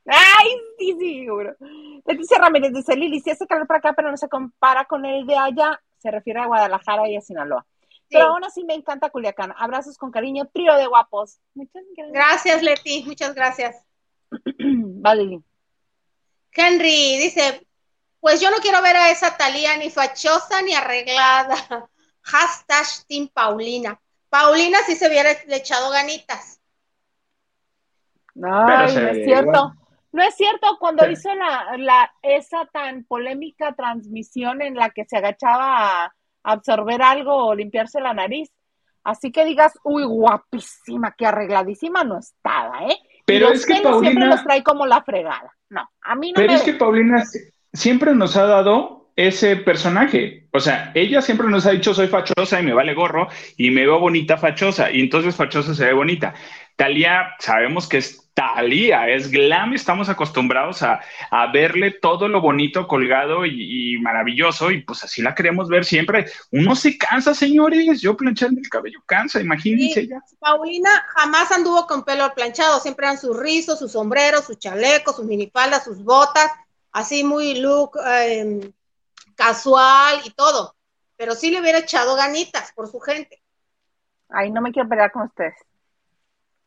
[0.06, 1.54] Ay, sí, sí, seguro.
[2.04, 5.24] Leticia Ramírez dice, Lili, si hace calor para acá, pero no se compara con el
[5.24, 7.66] de allá, se refiere a Guadalajara y a Sinaloa.
[8.08, 9.54] Pero aún así me encanta Culiacán.
[9.56, 11.38] Abrazos con cariño, trío de guapos.
[11.54, 12.12] Muchas gracias.
[12.12, 13.84] Gracias, Leti, muchas gracias.
[14.58, 15.40] vale.
[16.52, 17.66] Henry dice,
[18.18, 21.56] pues yo no quiero ver a esa Talía ni fachosa ni arreglada.
[22.22, 24.00] Hashtag Team Paulina.
[24.28, 26.60] Paulina sí se hubiera echado ganitas.
[28.34, 29.74] No, no es cierto.
[30.12, 35.16] No es cierto, cuando hizo la, la, esa tan polémica transmisión en la que se
[35.16, 38.50] agachaba a absorber algo o limpiarse la nariz.
[39.04, 42.96] Así que digas, uy, guapísima, qué arregladísima no estaba, ¿eh?
[43.24, 45.56] Pero es que Paulina siempre los trae como la fregada.
[45.68, 47.24] No, a mí no Pero es que Paulina
[47.72, 50.46] siempre nos ha dado ese personaje.
[50.52, 53.82] O sea, ella siempre nos ha dicho soy fachosa y me vale gorro y me
[53.82, 56.34] veo bonita fachosa y entonces fachosa se ve bonita.
[56.76, 61.00] Talía sabemos que es Talía, es glam, estamos acostumbrados a,
[61.52, 66.24] verle todo lo bonito colgado y, maravilloso y pues así la queremos ver siempre.
[66.52, 70.22] Uno se cansa, señores, yo planchando el cabello cansa, imagínense ya.
[70.38, 75.26] Paulina jamás anduvo con pelo planchado, siempre eran sus rizos, sus sombreros, sus chalecos, sus
[75.26, 76.50] minifaldas, sus botas,
[76.92, 78.72] así muy look em,
[79.40, 80.76] casual y todo,
[81.16, 83.42] pero sí le hubiera echado ganitas por su gente.
[84.28, 85.54] Ay, no me quiero pelear con ustedes.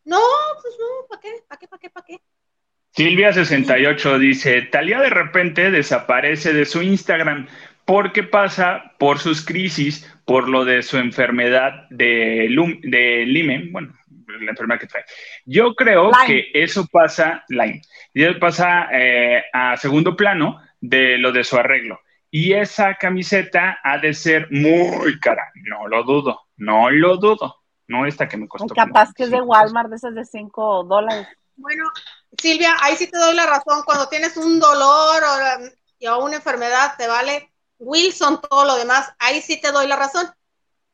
[0.05, 0.19] No,
[0.61, 1.29] pues no, ¿para qué?
[1.47, 1.67] ¿Para qué?
[1.67, 1.89] ¿Para qué?
[1.91, 2.21] ¿Para qué?
[2.97, 7.47] Silvia68 dice, Talía de repente desaparece de su Instagram
[7.85, 12.49] porque pasa por sus crisis, por lo de su enfermedad de,
[12.83, 13.93] de Lyme, bueno,
[14.39, 15.05] la enfermedad que trae.
[15.45, 17.81] Yo creo que eso pasa, Lyme,
[18.13, 21.99] y eso pasa eh, a segundo plano de lo de su arreglo.
[22.35, 27.57] Y esa camiseta ha de ser muy cara, no lo dudo, no lo dudo.
[27.87, 28.73] No esta que me costó.
[28.73, 31.27] capaz que es de Walmart, de esas de 5 dólares.
[31.55, 31.83] Bueno,
[32.41, 33.83] Silvia, ahí sí te doy la razón.
[33.85, 39.39] Cuando tienes un dolor o, o una enfermedad, te vale Wilson, todo lo demás, ahí
[39.39, 40.25] sí te doy la razón.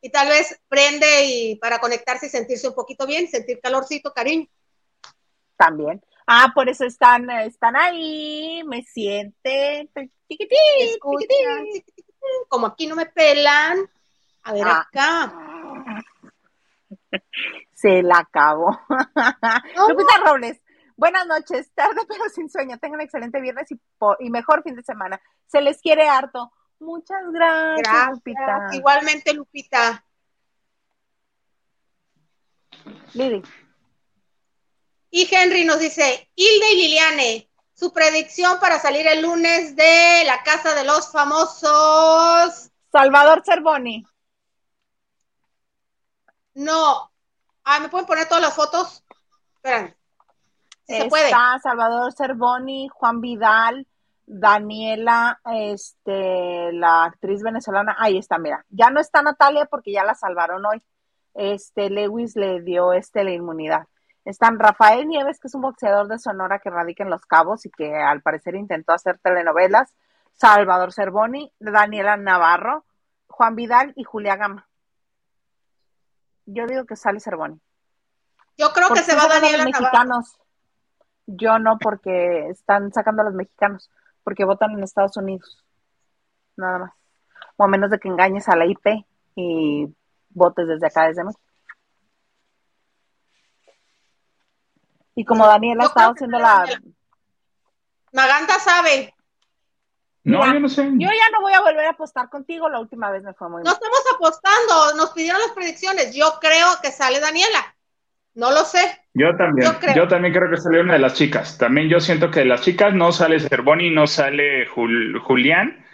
[0.02, 4.46] Y tal vez prende y para conectarse y sentirse un poquito bien, sentir calorcito, cariño.
[5.56, 6.02] También.
[6.32, 9.90] Ah, por eso están, están ahí, me sienten.
[12.48, 13.90] Como aquí no me pelan.
[14.44, 14.86] A ver ah.
[14.86, 16.04] acá.
[17.74, 18.78] Se la acabó.
[19.88, 20.62] Lupita Robles,
[20.94, 22.78] buenas noches, tarde pero sin sueño.
[22.78, 25.20] Tengan un excelente viernes y, mejor fin de semana.
[25.48, 26.52] Se les quiere harto.
[26.78, 28.68] Muchas gracias, Lupita.
[28.70, 30.04] Igualmente, Lupita.
[33.14, 33.42] Lili.
[35.10, 40.42] Y Henry nos dice, Hilde y Liliane, su predicción para salir el lunes de la
[40.42, 42.70] casa de los famosos.
[42.92, 44.04] Salvador Cervoni.
[46.54, 47.10] No.
[47.64, 49.04] Ah, ¿me pueden poner todas las fotos?
[49.56, 49.96] Esperen.
[50.86, 51.24] se puede.
[51.24, 53.86] Está Salvador Cervoni, Juan Vidal,
[54.26, 57.96] Daniela, este, la actriz venezolana.
[57.98, 58.64] Ahí está, mira.
[58.68, 60.82] Ya no está Natalia porque ya la salvaron hoy.
[61.34, 63.86] Este, Lewis le dio este la inmunidad.
[64.24, 67.70] Están Rafael Nieves, que es un boxeador de Sonora que radica en Los Cabos y
[67.70, 69.94] que al parecer intentó hacer telenovelas.
[70.32, 72.84] Salvador Cervoni, Daniela Navarro,
[73.28, 74.68] Juan Vidal y Julia Gama.
[76.46, 77.60] Yo digo que sale Cervoni.
[78.56, 80.38] Yo creo que se va Daniela los mexicanos.
[81.26, 83.90] Yo no, porque están sacando a los mexicanos,
[84.24, 85.64] porque votan en Estados Unidos.
[86.56, 86.92] Nada más.
[87.56, 89.06] O a menos de que engañes a la IP
[89.36, 89.94] y
[90.30, 91.49] votes desde acá, desde México.
[95.20, 96.64] Y como Daniela está haciendo la...
[98.10, 99.14] Maganta sabe.
[100.24, 100.82] No, yo no sé.
[100.94, 103.62] Yo ya no voy a volver a apostar contigo, la última vez me fue muy
[103.62, 106.14] No estamos apostando, nos pidieron las predicciones.
[106.14, 107.76] Yo creo que sale Daniela.
[108.34, 108.80] No lo sé.
[109.12, 109.70] Yo también.
[109.94, 111.58] Yo, también creo que sale una de las chicas.
[111.58, 115.84] También yo siento que de las chicas no sale Cervoni, no sale Julián.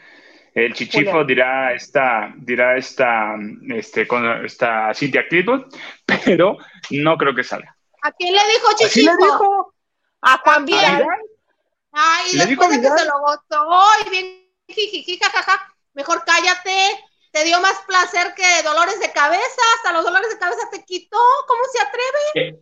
[0.55, 3.35] El chichifo dirá esta, dirá esta,
[3.71, 5.65] este, con esta Cintia Clitwood,
[6.25, 6.59] pero
[6.93, 7.76] no creo que salga.
[8.03, 9.75] ¿A quién le dijo chichifo?
[10.23, 11.07] A Juan Vidal.
[11.93, 16.77] Ay, después de que se lo gozó y bien jijiji, jajaja, mejor cállate.
[17.33, 21.19] Te dio más placer que dolores de cabeza, hasta los dolores de cabeza te quitó.
[21.47, 22.49] ¿Cómo se atreve?
[22.49, 22.59] Eh,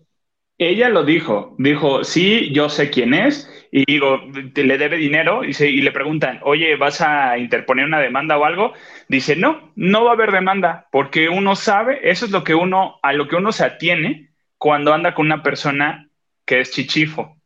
[0.59, 4.21] ella lo dijo, dijo, sí, yo sé quién es, y digo,
[4.55, 8.73] le debe dinero, y, y le preguntan, oye, ¿vas a interponer una demanda o algo?
[9.09, 12.99] Dice, no, no va a haber demanda, porque uno sabe, eso es lo que uno,
[13.03, 14.34] a lo que uno se atiene
[14.65, 16.09] cuando anda con una persona
[16.47, 17.37] que es chichifo.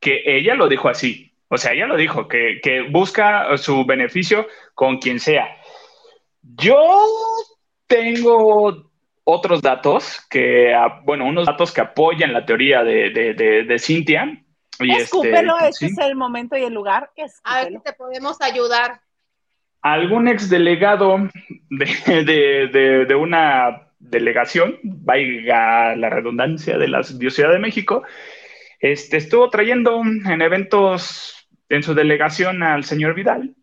[0.00, 4.46] Que ella lo dijo así, o sea, ella lo dijo, que, que busca su beneficio
[4.72, 5.54] con quien sea.
[6.40, 6.80] Yo
[7.86, 8.90] tengo
[9.24, 10.74] otros datos que,
[11.04, 14.42] bueno, unos datos que apoyan la teoría de, de, de, Cintia.
[14.78, 17.10] Y Escúpelo, este, este es el momento y el lugar.
[17.44, 19.02] A ver si te podemos ayudar.
[19.82, 21.18] Algún exdelegado
[21.68, 28.02] de, de una delegación, vaya la redundancia de la Ciudad de México,
[28.80, 33.54] este, estuvo trayendo en eventos en su delegación al señor Vidal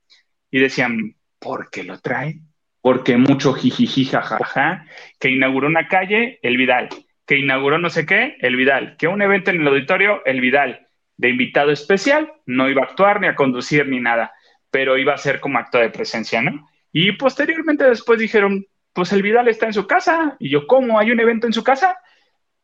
[0.50, 2.40] y decían, ¿por qué lo trae?
[2.82, 4.86] Porque mucho jijiji, jajaja,
[5.20, 6.90] que inauguró una calle, el Vidal,
[7.26, 10.88] que inauguró no sé qué, el Vidal, que un evento en el auditorio, el Vidal,
[11.18, 14.32] de invitado especial, no iba a actuar ni a conducir ni nada,
[14.70, 16.70] pero iba a ser como acto de presencia, ¿no?
[16.94, 18.66] Y posteriormente después dijeron,
[18.98, 20.98] pues el Vidal está en su casa, y yo, ¿cómo?
[20.98, 22.00] ¿Hay un evento en su casa?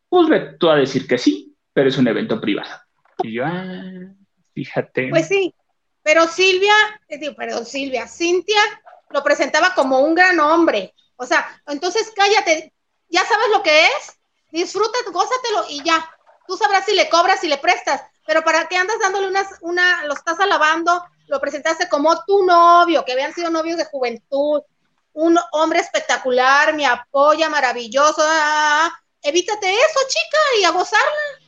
[0.10, 2.72] Pues ve tú a decir que sí, pero es un evento privado.
[3.22, 3.84] Y yo, ah,
[4.56, 5.10] Fíjate.
[5.12, 5.54] Pues sí,
[6.02, 6.74] pero Silvia,
[7.08, 8.60] eh, digo, perdón, Silvia, Cintia
[9.12, 10.96] lo presentaba como un gran hombre.
[11.18, 12.74] O sea, entonces cállate,
[13.10, 14.20] ya sabes lo que es,
[14.52, 16.04] disfruta, gózatelo y ya.
[16.48, 20.04] Tú sabrás si le cobras, si le prestas, pero para qué andas dándole unas, una,
[20.06, 24.64] lo estás alabando, lo presentaste como tu novio, que habían sido novios de juventud,
[25.14, 28.22] un hombre espectacular, me apoya, maravilloso.
[28.22, 29.04] Ah, ah, ah.
[29.22, 31.44] evítate eso, chica, y a gozarla.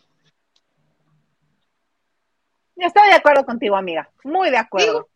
[2.78, 4.09] Estoy de acuerdo contigo, amiga.
[4.24, 5.09] Muy de acuerdo.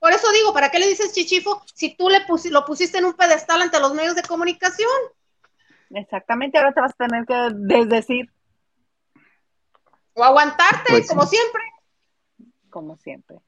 [0.00, 3.14] por eso digo, ¿para qué le dices chichifo si tú le lo pusiste en un
[3.14, 4.88] pedestal ante los medios de comunicación?
[5.90, 8.32] Exactamente, ahora te vas a tener que desdecir.
[10.14, 11.62] O aguantarte, pues como siempre.
[12.70, 13.38] Como siempre.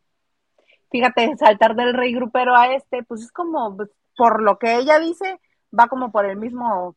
[0.91, 4.99] Fíjate, saltar del rey grupero a este, pues es como, pues, por lo que ella
[4.99, 5.41] dice,
[5.77, 6.97] va como por el mismo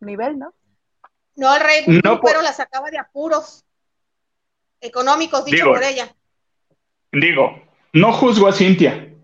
[0.00, 0.54] nivel, ¿no?
[1.34, 3.64] No, el rey grupero la sacaba de apuros
[4.80, 6.14] económicos, dicho por ella.
[7.10, 9.14] Digo, no juzgo a Cintia,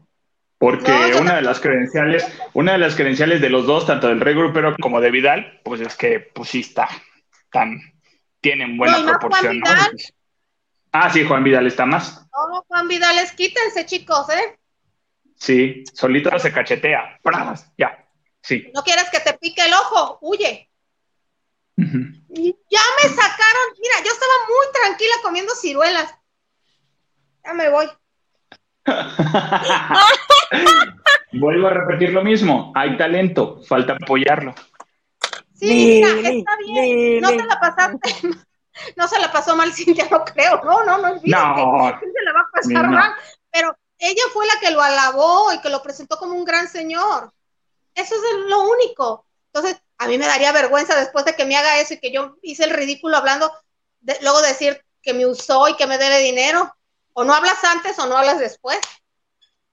[0.58, 4.34] porque una de las credenciales, una de las credenciales de los dos, tanto del Rey
[4.34, 6.88] Grupero como de Vidal, pues es que pues sí está
[7.50, 7.80] tan,
[8.40, 9.60] tienen buena proporción,
[10.90, 12.26] Ah, sí, Juan Vidal está más.
[12.32, 14.57] No, Juan Vidal es quítense, chicos, ¿eh?
[15.38, 17.18] Sí, solito se cachetea.
[17.76, 18.06] Ya,
[18.42, 18.70] sí.
[18.74, 20.68] No quieres que te pique el ojo, huye.
[21.76, 26.12] Ya me sacaron, mira, yo estaba muy tranquila comiendo ciruelas.
[27.44, 27.88] Ya me voy.
[31.32, 34.56] Vuelvo a repetir lo mismo, hay talento, falta apoyarlo.
[35.54, 38.14] Sí, mira, está bien, no te la pasaste,
[38.96, 42.40] no se la pasó mal Cintia, no creo, no, no, no, no, se la va
[42.40, 43.14] a pasar mal,
[43.50, 47.32] pero ella fue la que lo alabó y que lo presentó como un gran señor.
[47.94, 49.26] Eso es lo único.
[49.52, 52.36] Entonces, a mí me daría vergüenza después de que me haga eso y que yo
[52.42, 53.52] hice el ridículo hablando,
[54.22, 56.72] luego decir que me usó y que me debe dinero.
[57.12, 58.78] O no hablas antes o no hablas después.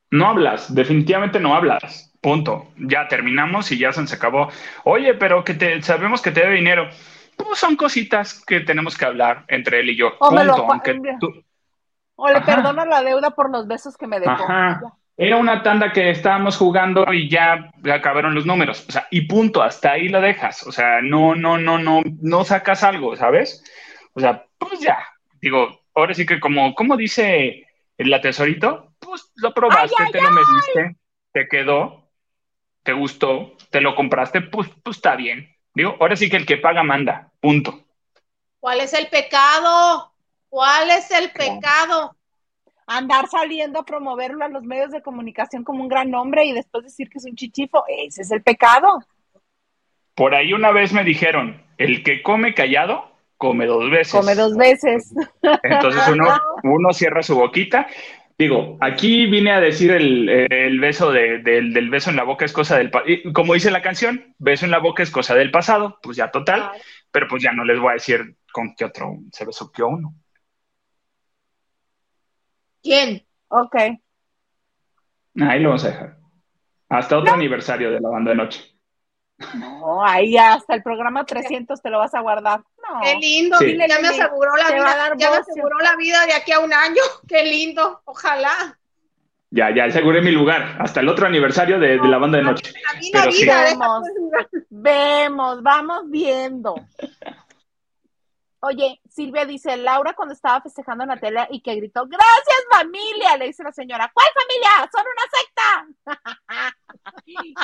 [0.10, 2.12] No hablas, definitivamente no hablas.
[2.22, 2.70] Punto.
[2.78, 4.50] Ya terminamos y ya se acabó.
[4.84, 6.90] Oye, pero que te, sabemos que te debe dinero.
[7.36, 10.14] Pues son cositas que tenemos que hablar entre él y yo.
[10.20, 10.32] O,
[12.16, 14.46] o le perdona la deuda por los besos que me dejó.
[15.18, 18.86] Era una tanda que estábamos jugando y ya acabaron los números.
[18.88, 20.68] O sea, y punto, hasta ahí lo dejas.
[20.68, 23.64] O sea, no, no, no, no, no sacas algo, ¿sabes?
[24.14, 24.98] O sea, pues ya.
[25.42, 27.66] Digo, ahora sí que como, como dice
[27.98, 30.98] el tesorito, pues lo probaste, te lo mediste,
[31.32, 32.10] te quedó,
[32.84, 35.56] te gustó, te lo compraste, pues, pues está bien.
[35.74, 37.86] Digo, ahora sí que el que paga manda, punto.
[38.60, 40.15] ¿Cuál es el pecado?
[40.56, 42.16] ¿Cuál es el pecado?
[42.88, 46.86] andar saliendo a promoverlo a los medios de comunicación como un gran nombre y después
[46.86, 49.00] decir que es un chichifo, ese es el pecado.
[50.14, 54.14] Por ahí una vez me dijeron, el que come callado, come dos veces.
[54.14, 55.14] Come dos veces.
[55.64, 57.88] Entonces uno, uno cierra su boquita.
[58.38, 62.92] Digo, aquí vine a decir el, beso del beso en la boca es cosa del
[63.34, 66.70] como dice la canción, beso en la boca es cosa del pasado, pues ya total,
[67.12, 70.14] pero pues ya no les voy a decir con qué otro se besuqueó uno.
[72.86, 73.26] ¿Quién?
[73.48, 73.76] Ok.
[75.42, 76.18] Ahí lo vamos a dejar.
[76.88, 78.62] Hasta otro aniversario de la banda de noche.
[79.56, 82.62] No, ahí hasta el programa 300 te lo vas a guardar.
[83.04, 86.60] Qué lindo, ya me aseguró la vida, ya me aseguró la vida de aquí a
[86.60, 87.02] un año.
[87.28, 88.78] Qué lindo, ojalá.
[89.50, 92.72] Ya, ya aseguré mi lugar, hasta el otro aniversario de, la banda de noche.
[93.12, 94.04] vemos,
[94.70, 96.76] vemos, vamos viendo.
[98.68, 103.38] Oye, Silvia dice, Laura cuando estaba festejando en la tele y que gritó, gracias familia,
[103.38, 104.90] le dice la señora, ¿cuál familia?
[104.92, 106.76] Son una secta.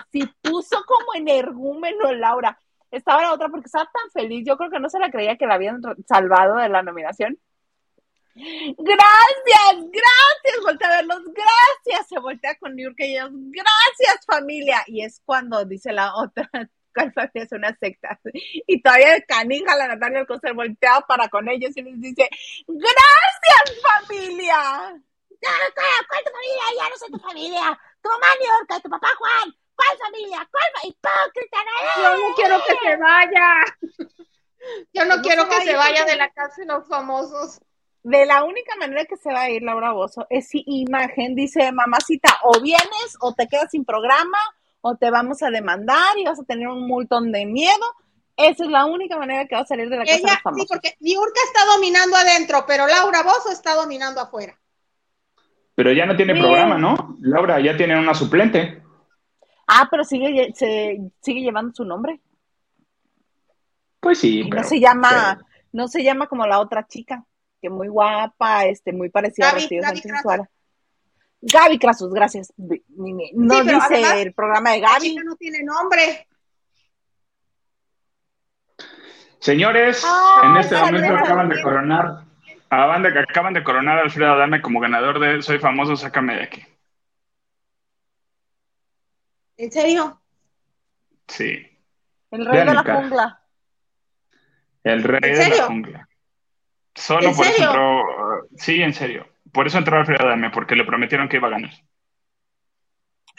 [0.11, 2.55] sí, puso como energúmeno Laura.
[2.91, 5.47] Estaba la otra porque estaba tan feliz, yo creo que no se la creía que
[5.47, 7.35] la habían salvado de la nominación.
[8.35, 12.09] Gracias, gracias, voltea a verlos, gracias.
[12.09, 14.83] Se voltea con York y ellos, gracias familia.
[14.85, 16.47] Y es cuando dice la otra,
[16.93, 18.19] ¿cuál familia es una secta?
[18.67, 22.29] Y todavía canija la Natalia Alcocer voltea para con ellos y les dice,
[22.67, 25.01] gracias familia.
[25.41, 26.63] ¿Cuál tu familia?
[26.77, 27.79] Ya no soy tu familia.
[28.01, 29.55] Tu mamá New York, tu papá Juan.
[29.75, 30.47] ¿Cuál familia?
[30.51, 31.57] ¿Cuál hipócrita?
[31.97, 33.53] Yo no quiero que se vaya.
[34.93, 37.59] Yo no, quiero que se vaya de la casa de los famosos.
[38.03, 41.71] De la única manera que se va a ir Laura Bozo es si imagen dice,
[41.71, 44.37] mamacita, o vienes o te quedas sin programa
[44.81, 47.85] o te vamos a demandar y vas a tener un montón de miedo.
[48.35, 50.67] Esa es la única manera que va a salir de la casa de los famosos.
[50.67, 54.57] Sí, porque Niurka está dominando adentro, pero Laura Bozo está dominando afuera.
[55.75, 57.17] Pero ya no tiene programa, ¿no?
[57.21, 58.81] Laura ya tiene una suplente.
[59.67, 62.19] Ah, pero sigue, se, sigue llevando su nombre.
[63.99, 64.49] Pues sí.
[64.49, 67.23] no se llama, no se llama como la otra chica,
[67.61, 70.47] que muy guapa, este, muy parecida a Rocío Sánchez Suárez.
[71.41, 72.53] Gaby Crasus, gracias.
[72.57, 74.93] No dice el programa de Gaby.
[74.93, 76.27] La chica no tiene nombre.
[79.39, 80.05] Señores,
[80.43, 82.25] en este momento acaban de coronar
[82.69, 86.35] a banda que acaban de coronar a Alfredo Adame como ganador de Soy Famoso, sácame
[86.35, 86.63] de aquí.
[89.57, 90.21] ¿En serio?
[91.27, 91.67] Sí.
[92.29, 93.43] El rey de la jungla.
[94.83, 96.07] El rey de la jungla.
[96.95, 98.03] Solo por eso entró.
[98.55, 99.27] Sí, en serio.
[99.51, 101.71] Por eso entró Alfredo Adame, porque le prometieron que iba a ganar.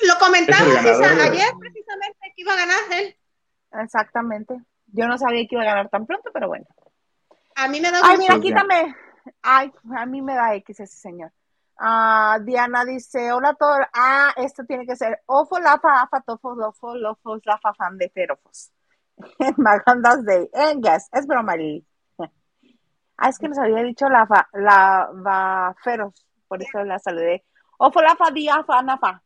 [0.07, 3.17] Lo comentamos ayer precisamente que iba a ganar él.
[3.83, 4.57] Exactamente.
[4.87, 6.67] Yo no sabía que iba a ganar tan pronto, pero bueno.
[7.55, 8.95] A mí me da Ay, mira, quítame.
[9.43, 11.33] Ay, a mí me da X ese señor.
[11.79, 13.79] Ah, Diana dice, hola a todos.
[13.93, 18.73] Ah, esto tiene que ser ofo, lafa, afa, tofo, lofo, lofos, lafa, fan de ferofos.
[19.57, 21.55] Magandas de Engas, es broma,
[23.17, 27.45] Ah, es que nos había dicho la fa, la va feroz, por eso la saludé.
[27.79, 29.23] Ofo, lafa, dia, fa, nafa.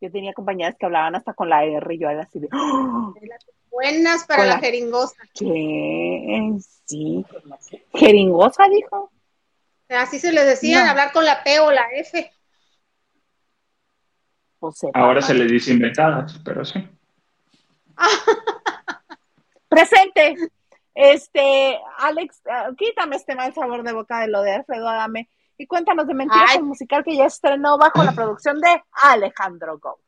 [0.00, 2.48] Yo tenía compañeras que hablaban hasta con la R y yo era así de...
[2.52, 3.14] ¡Oh!
[3.70, 5.16] Buenas para la, jeringosa.
[5.34, 6.56] ¿Qué?
[6.84, 7.24] Sí.
[7.92, 9.10] ¿Jeringosa dijo?
[9.88, 12.30] Así se les decía, hablar con la P o la F.
[14.94, 16.88] Ahora se les dice inventadas, pero sí.
[19.68, 20.36] Presente.
[20.94, 25.28] Este, Alex, ah, quítame este mal sabor de boca de lo de Alfredo Adame
[25.58, 29.98] y cuéntanos de Mentiras, el musical que ya estrenó bajo la producción de Alejandro Go.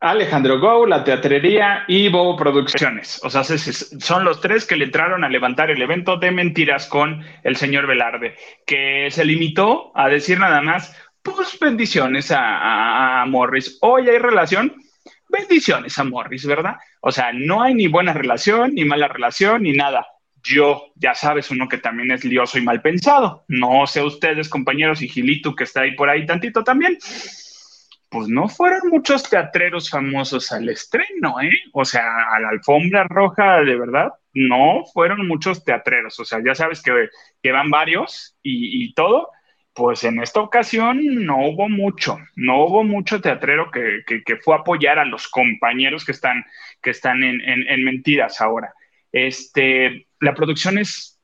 [0.00, 3.20] Alejandro Go, la teatrería y Bobo Producciones.
[3.24, 7.24] O sea, son los tres que le entraron a levantar el evento de mentiras con
[7.42, 8.36] el señor Velarde,
[8.66, 13.78] que se limitó a decir nada más, pues bendiciones a, Morris.
[13.80, 14.76] Hoy hay relación,
[15.28, 16.76] bendiciones a Morris, ¿verdad?
[17.00, 20.06] O sea, no hay ni buena relación, ni mala relación, ni nada.
[20.42, 23.44] Yo, ya sabes, uno que también es lioso y mal pensado.
[23.48, 26.98] No sé ustedes, compañeros, y Gilito, que está ahí por ahí tantito también
[28.14, 31.50] pues no fueron muchos teatreros famosos al estreno, ¿eh?
[31.72, 36.20] O sea, a la alfombra roja, de verdad, no fueron muchos teatreros.
[36.20, 37.08] O sea, ya sabes que,
[37.42, 39.30] que van varios y, todo.
[39.74, 44.04] Pues en esta ocasión no hubo mucho, no hubo mucho teatrero que,
[44.42, 46.44] fue a apoyar a los compañeros que están,
[46.80, 48.72] que están en, en Mentiras ahora.
[49.10, 51.14] Este, la producción es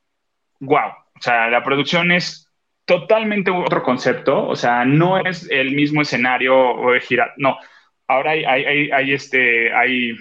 [0.61, 2.47] wow, o sea, la producción es
[2.85, 7.57] totalmente otro concepto, o sea, no es el mismo escenario o de girar, no.
[8.07, 10.17] Ahora hay, hay, hay, este, hay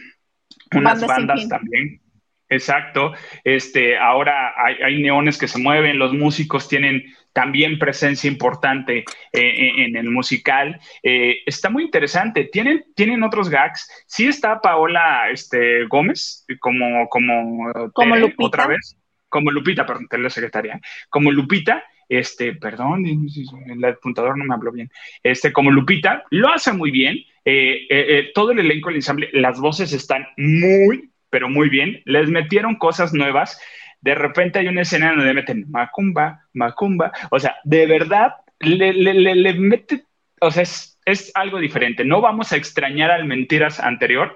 [0.73, 1.99] unas bandas, también.
[2.47, 3.13] Exacto.
[3.43, 7.03] Este, ahora hay, neones que se mueven, los músicos tienen
[7.39, 10.77] también presencia importante eh, en el musical.
[11.01, 12.49] Eh, está muy interesante.
[12.51, 13.89] Tienen, tienen otros gags.
[14.07, 18.43] Sí está Paola este, Gómez como, como, como Lupita.
[18.43, 18.97] otra vez.
[19.29, 20.81] Como Lupita, perdón, secretaria.
[21.09, 24.89] Como Lupita este, perdón, el apuntador no me habló bien,
[25.21, 29.29] este, como Lupita, lo hace muy bien, eh, eh, eh, todo el elenco, el ensamble,
[29.31, 33.61] las voces están muy, pero muy bien, les metieron cosas nuevas,
[34.01, 39.13] de repente hay una escena donde meten Macumba, Macumba, o sea, de verdad, le, le,
[39.13, 40.05] le, mete,
[40.39, 44.35] o sea, es, es algo diferente, no vamos a extrañar al Mentiras anterior,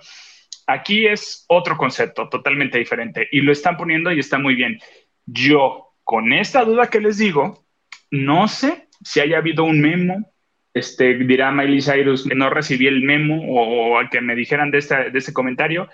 [0.67, 4.79] aquí es otro concepto totalmente diferente y lo están poniendo y está muy bien.
[5.25, 7.65] Yo, con esta duda que les digo,
[8.11, 10.31] no sé si haya habido un memo,
[10.73, 15.09] este, dirá Miley Cyrus que no recibí el memo o, que me dijeran de, esta,
[15.09, 15.87] de este comentario.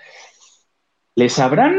[1.14, 1.76] ¿Les habrán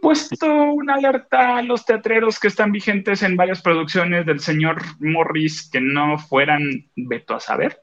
[0.00, 5.68] puesto una alerta a los teatreros que están vigentes en varias producciones del señor Morris
[5.70, 7.82] que no fueran veto a saber?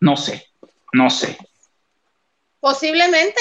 [0.00, 0.46] No sé,
[0.92, 1.36] no sé.
[2.60, 3.40] Posiblemente.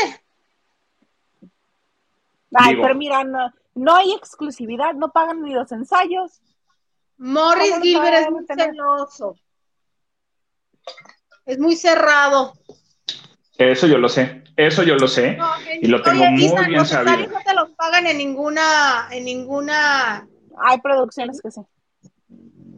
[2.54, 6.42] Ay, pero mira, no, hay exclusividad, no pagan ni los ensayos.
[7.18, 9.36] Morris Gilbert es muy celoso.
[11.46, 12.54] Es muy cerrado.
[13.58, 15.38] Eso yo lo sé, eso yo lo sé
[15.82, 17.28] y lo tengo muy bien los sabido.
[17.28, 20.28] No te los pagan en ninguna, en ninguna.
[20.64, 21.62] Hay producciones que sí.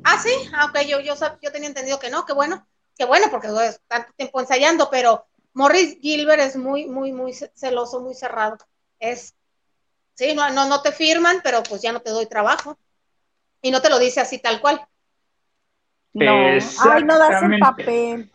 [0.03, 2.65] Ah, sí, aunque ah, yo, yo, yo tenía entendido que no, que bueno,
[2.97, 3.49] que bueno, porque
[3.87, 8.57] tanto tiempo ensayando, pero Morris Gilbert es muy, muy, muy celoso, muy cerrado.
[8.99, 9.35] Es,
[10.13, 12.77] sí, no, no, no te firman, pero pues ya no te doy trabajo.
[13.61, 14.81] Y no te lo dice así tal cual.
[16.13, 18.31] No, ay, no das el papel.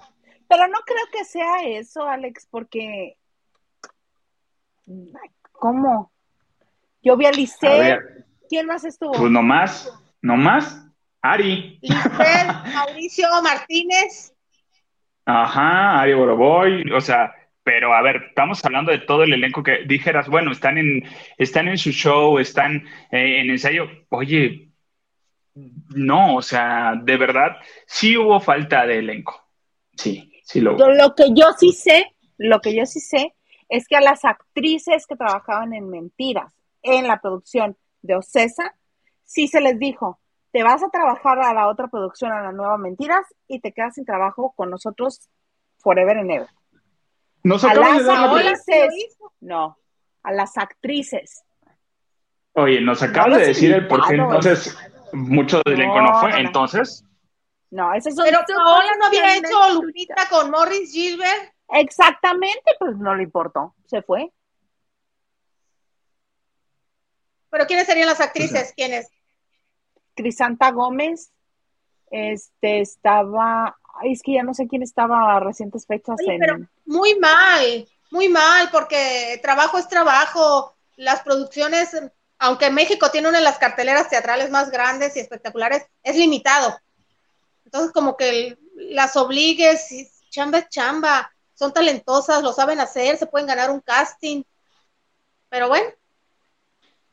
[0.55, 3.17] Pero no creo que sea eso, Alex, porque.
[5.51, 6.13] ¿Cómo?
[7.03, 7.99] Yo vi a Lice.
[8.49, 9.13] ¿Quién más estuvo?
[9.13, 10.87] Pues nomás, nomás,
[11.23, 11.81] Ari.
[12.73, 14.33] Mauricio Martínez.
[15.25, 19.85] Ajá, Ari Boroboy, o sea, pero a ver, estamos hablando de todo el elenco que
[19.87, 21.03] dijeras, bueno, están en,
[21.37, 23.89] están en su show, están eh, en ensayo.
[24.11, 24.69] Oye,
[25.97, 27.57] no, o sea, de verdad,
[27.87, 29.43] sí hubo falta de elenco.
[29.97, 33.35] Sí, sí lo que yo sí sé, lo que yo sí sé
[33.69, 36.53] es que a las actrices que trabajaban en Mentiras,
[36.83, 38.75] en la producción de Ocesa,
[39.25, 40.21] sí se les dijo,
[40.53, 43.95] te vas a trabajar a la otra producción, a la nueva Mentiras, y te quedas
[43.95, 45.29] sin trabajo con nosotros
[45.79, 46.49] forever and ever.
[47.43, 49.77] Nos a las actrices, no,
[50.23, 51.43] a las actrices.
[52.53, 54.79] Oye, nos acaba de decir el por qué entonces
[55.13, 57.05] mucho del elenco no, fue, entonces.
[57.75, 61.53] No, ese es Pero Paola no había hecho Lupita con Morris Gilbert.
[61.71, 64.33] Exactamente, pues no le importó, se fue.
[67.51, 68.73] ¿Pero quiénes serían las actrices?
[68.77, 69.09] ¿Quiénes?
[70.15, 71.33] Crisanta Gómez,
[72.13, 76.71] este estaba, ay, es que ya no sé quién estaba a recientes fechas en...
[76.85, 82.01] muy mal, muy mal, porque trabajo es trabajo, las producciones,
[82.39, 86.79] aunque México tiene una de las carteleras teatrales más grandes y espectaculares, es limitado.
[87.75, 89.89] Entonces, como que las obligues,
[90.31, 94.45] chamba es chamba, son talentosas, lo saben hacer, se pueden ganar un casting.
[95.49, 95.89] Pero bueno.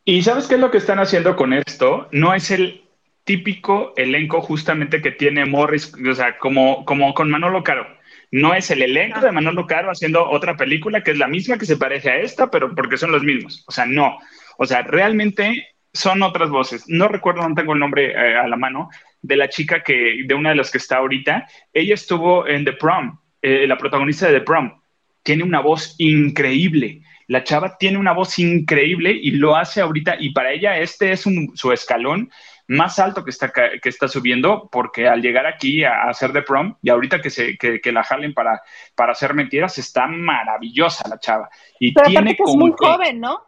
[0.06, 2.08] ¿Y sabes qué es lo que están haciendo con esto?
[2.12, 2.88] No es el
[3.24, 7.88] típico elenco justamente que tiene Morris, o sea, como, como con Manolo Caro.
[8.30, 11.66] No es el elenco de Manolo Caro haciendo otra película que es la misma que
[11.66, 13.64] se parece a esta, pero porque son los mismos.
[13.68, 14.20] O sea, no.
[14.60, 16.86] O sea, realmente son otras voces.
[16.88, 18.90] No recuerdo, no tengo el nombre eh, a la mano,
[19.22, 21.48] de la chica que, de una de las que está ahorita.
[21.74, 24.82] Ella estuvo en The Prom, eh, la protagonista de The Prom.
[25.24, 27.02] Tiene una voz increíble.
[27.28, 30.18] La chava tiene una voz increíble y lo hace ahorita.
[30.20, 32.30] Y para ella este es su escalón
[32.72, 36.78] más alto que está, que está subiendo, porque al llegar aquí a, hacer de prom,
[36.82, 38.62] y ahorita que, se, que, la jalen para,
[38.96, 41.50] para hacer mentiras, está maravillosa la chava.
[41.80, 43.44] Y tiene es muy joven, ¿no?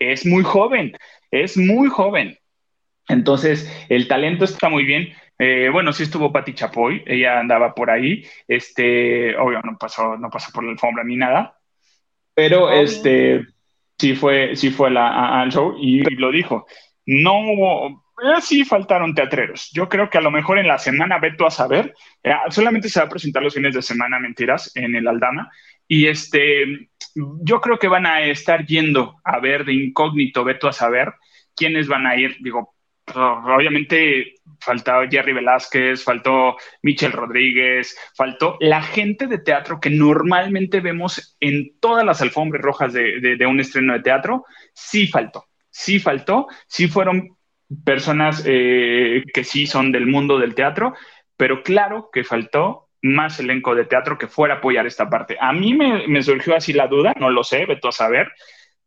[0.00, 0.96] Es muy joven,
[1.42, 2.38] es muy joven.
[3.08, 5.12] Entonces, el talento está muy bien.
[5.38, 10.30] Eh, bueno, sí estuvo Patti Chapoy, ella andaba por ahí, este, obvio, no pasó, no
[10.30, 11.58] pasó por la alfombra ni nada,
[12.34, 13.44] pero este,
[13.98, 16.66] sí fue, sí fue la, al show y, y, lo dijo.
[17.06, 19.70] No hubo, eh, sí faltaron teatreros.
[19.72, 23.00] Yo creo que a lo mejor en la semana, veto a saber, eh, solamente se
[23.00, 25.50] va a presentar los fines de semana, mentiras, en el Aldama.
[25.88, 30.72] Y este, yo creo que van a estar yendo a ver de incógnito, veto a
[30.72, 31.12] saber
[31.56, 32.36] quiénes van a ir.
[32.40, 32.74] Digo,
[33.14, 41.36] obviamente faltó Jerry Velázquez, faltó Michel Rodríguez, faltó la gente de teatro que normalmente vemos
[41.40, 44.44] en todas las alfombras rojas de, de un estreno de teatro.
[44.72, 47.36] Sí faltó, sí faltó, sí fueron
[47.84, 50.94] personas eh, que sí son del mundo del teatro,
[51.36, 55.36] pero claro que faltó más elenco de teatro que fuera a apoyar esta parte.
[55.40, 58.32] A mí me, surgió así la duda, no lo sé, veto a saber,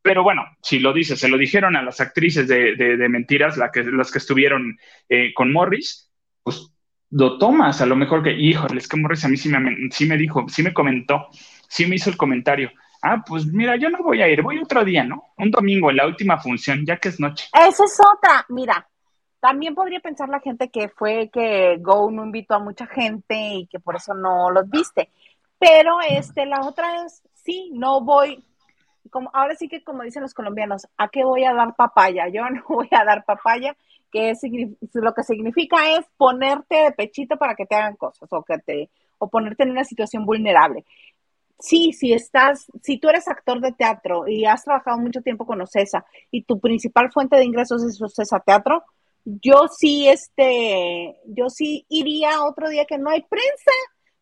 [0.07, 3.83] pero bueno, si lo dices, se lo dijeron a las actrices de, mentiras, la que,
[3.83, 4.77] las que estuvieron
[5.09, 6.09] eh, con Morris,
[6.43, 6.71] pues
[7.09, 10.05] lo tomas, a lo mejor que, híjole, es que Morris a mí sí me, sí
[10.05, 11.27] me dijo, sí me comentó,
[11.67, 12.71] sí me hizo el comentario
[13.01, 15.33] ah, pues mira, yo no voy a ir, voy otro día, ¿no?
[15.37, 17.47] Un domingo, en la última función, ya que es noche.
[17.53, 18.87] Esa es otra, mira,
[19.39, 23.67] también podría pensar la gente que fue que Go no invitó a mucha gente y
[23.67, 25.09] que por eso no los viste.
[25.59, 28.43] Pero este, la otra es, sí, no voy,
[29.33, 32.27] ahora sí que como dicen los colombianos, ¿a qué voy a dar papaya?
[32.29, 33.75] Yo no voy a dar papaya,
[34.11, 34.39] que es,
[34.93, 38.89] lo que significa es ponerte de pechito para que te hagan cosas o que te,
[39.17, 40.85] o ponerte en una situación vulnerable.
[41.59, 45.59] Sí, si estás, si tú eres actor de teatro y has trabajado mucho tiempo con
[45.59, 48.83] Ocesa y tu principal fuente de ingresos es Ocesa Teatro,
[49.25, 53.71] yo sí, este, yo sí iría otro día que no hay prensa,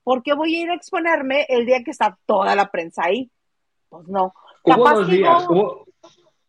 [0.03, 3.29] porque voy a ir a exponerme el día que está toda la prensa ahí.
[3.89, 4.33] Pues no.
[4.65, 5.45] Hubo dos días,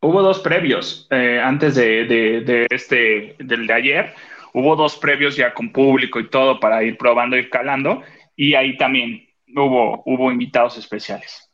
[0.01, 4.15] hubo, dos previos eh, antes de, este, del de ayer.
[4.55, 8.03] Hubo dos previos ya con público y todo para ir probando, ir calando,
[8.35, 11.51] y ahí también hubo, hubo invitados especiales.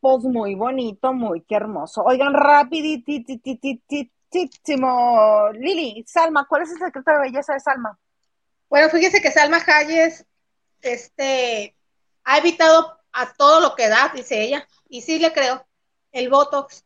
[0.00, 2.04] Pues muy bonito, muy qué hermoso.
[2.04, 3.10] Oigan, rapidito,
[5.54, 7.98] Lili, Salma, ¿cuál es el secreto de belleza de Salma?
[8.68, 10.24] Bueno, fíjese que Salma Hayes
[10.80, 11.74] este,
[12.24, 15.66] ha evitado a todo lo que da, dice ella, y sí le creo,
[16.12, 16.84] el Botox.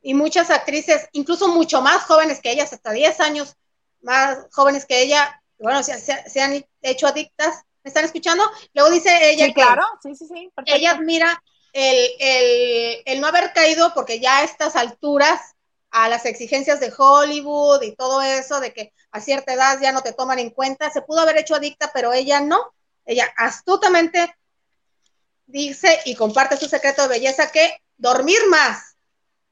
[0.00, 3.56] Y muchas actrices, incluso mucho más jóvenes que ellas, hasta 10 años
[4.00, 7.64] más jóvenes que ella, bueno, se, han hecho adictas.
[7.84, 8.42] ¿Me están escuchando?
[8.74, 10.50] Luego dice ella sí, claro, sí, sí, sí.
[10.66, 11.42] Ella admira
[11.72, 15.54] el, el, el no haber caído porque ya a estas alturas
[15.90, 20.02] a las exigencias de Hollywood y todo eso, de que a cierta edad ya no
[20.02, 20.90] te toman en cuenta.
[20.90, 22.72] Se pudo haber hecho adicta, pero ella no.
[23.04, 24.34] Ella astutamente
[25.48, 28.96] dice y comparte su secreto de belleza que dormir más,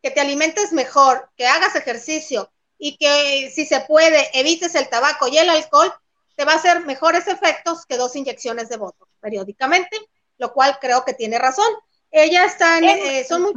[0.03, 5.27] que te alimentes mejor, que hagas ejercicio y que si se puede evites el tabaco
[5.27, 5.93] y el alcohol,
[6.37, 9.99] te va a hacer mejores efectos que dos inyecciones de voto periódicamente,
[10.39, 11.67] lo cual creo que tiene razón.
[12.11, 13.55] Ella está en, eh, son muy,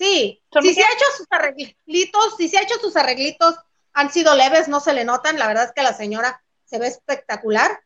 [0.00, 3.54] Sí, si se ha hecho sus arreglitos, si se ha hecho sus arreglitos,
[3.92, 5.38] han sido leves, no se le notan.
[5.38, 7.82] La verdad es que la señora se ve espectacular.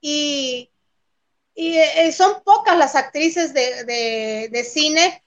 [0.00, 0.70] Y,
[1.54, 5.22] eh, son pocas las actrices de, cine,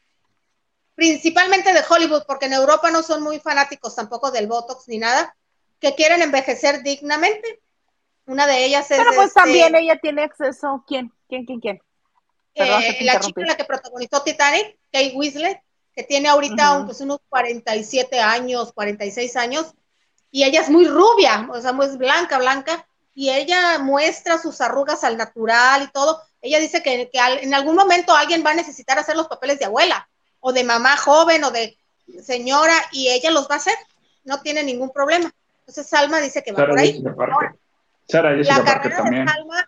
[0.96, 5.36] principalmente de Hollywood, porque en Europa no son muy fanáticos tampoco del Botox ni nada,
[5.80, 7.62] que quieren envejecer dignamente.
[8.26, 8.98] Una de ellas es.
[8.98, 10.84] Pero pues este también ella tiene acceso.
[10.86, 11.14] ¿Quién?
[11.30, 11.46] ¿Quién?
[11.46, 11.62] ¿Quién?
[11.62, 11.82] ¿Quién?
[12.56, 15.62] Eh, la chica la que protagonizó Titanic, Kate Winslet,
[15.94, 19.74] que tiene ahorita pues, unos 47 años, 46 años,
[20.32, 22.88] y ella es muy rubia, o sea, muy blanca, blanca,
[23.18, 26.22] y ella muestra sus arrugas al natural y todo.
[26.40, 27.10] Ella dice que,
[27.42, 30.08] en algún momento alguien va a necesitar hacer los papeles de abuela,
[30.40, 31.76] o de mamá joven, o de
[32.22, 33.74] señora, y ella los va a hacer,
[34.24, 35.32] no tiene ningún problema.
[35.62, 37.04] Entonces Salma dice que va por ahí.
[38.08, 39.28] Sara Jessica Parker también.
[39.28, 39.68] Salma,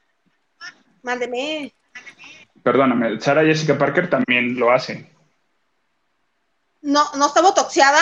[1.01, 1.73] mándeme.
[2.61, 5.09] Perdóname, Sara Jessica Parker también lo hace
[6.81, 8.01] no, no está botoxeada.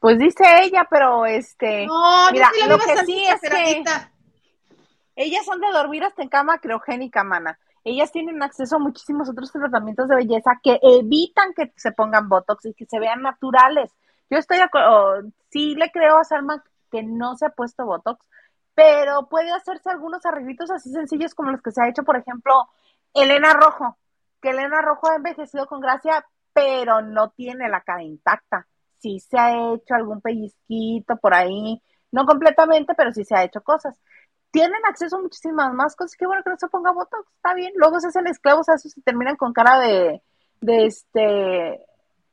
[0.00, 1.86] Pues dice ella, pero este.
[1.86, 3.82] No, mira, lo que sí es que
[5.16, 7.58] ellas son de dormir hasta en cama criogénica, mana.
[7.82, 12.66] Ellas tienen acceso a muchísimos otros tratamientos de belleza que evitan que se pongan botox
[12.66, 13.90] y que se vean naturales.
[14.30, 14.58] Yo estoy,
[15.50, 16.62] sí le creo a Salma
[16.92, 18.24] que no se ha puesto botox,
[18.74, 22.68] pero puede hacerse algunos arreglitos así sencillos como los que se ha hecho, por ejemplo,
[23.12, 23.98] Elena Rojo,
[24.40, 28.68] que Elena Rojo ha envejecido con gracia, pero no tiene la cara intacta.
[29.00, 31.80] Sí se ha hecho algún pellizquito por ahí,
[32.10, 34.00] no completamente, pero sí se ha hecho cosas.
[34.50, 36.16] Tienen acceso a muchísimas más cosas.
[36.16, 37.72] Qué bueno que no se ponga botox, está bien.
[37.76, 40.22] Luego se hacen esclavos a eso y terminan con cara de,
[40.60, 41.86] de este,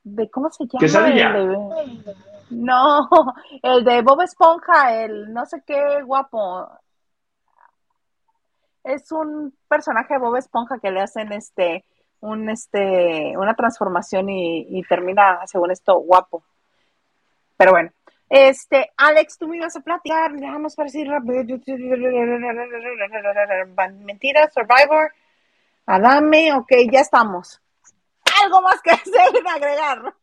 [0.04, 1.38] de cómo se llama.
[1.38, 2.06] El
[2.50, 3.10] no,
[3.64, 6.70] el de Bob Esponja, el no sé qué guapo.
[8.84, 11.84] Es un personaje de Bob Esponja que le hacen este
[12.22, 16.44] un este una transformación y, termina según esto guapo
[17.58, 17.92] pero bueno
[18.30, 21.08] este Alex tú me ibas a platicar dejamos para decir
[24.04, 25.12] mentira Survivor
[25.86, 27.62] Adame ok ya estamos
[28.44, 30.14] algo más que hacer agregar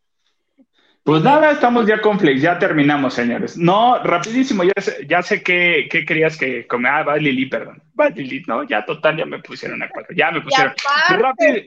[1.04, 3.59] pues nada, estamos ya con Flex, ya terminamos, señores.
[3.59, 6.88] No, rapidísimo, ya sé, ya sé qué, querías que come.
[6.88, 7.82] Ah, va Lili, perdón.
[7.98, 10.72] Va Lili, no, ya total, ya me pusieron a cuatro, ya me pusieron.
[11.09, 11.62] Rápido.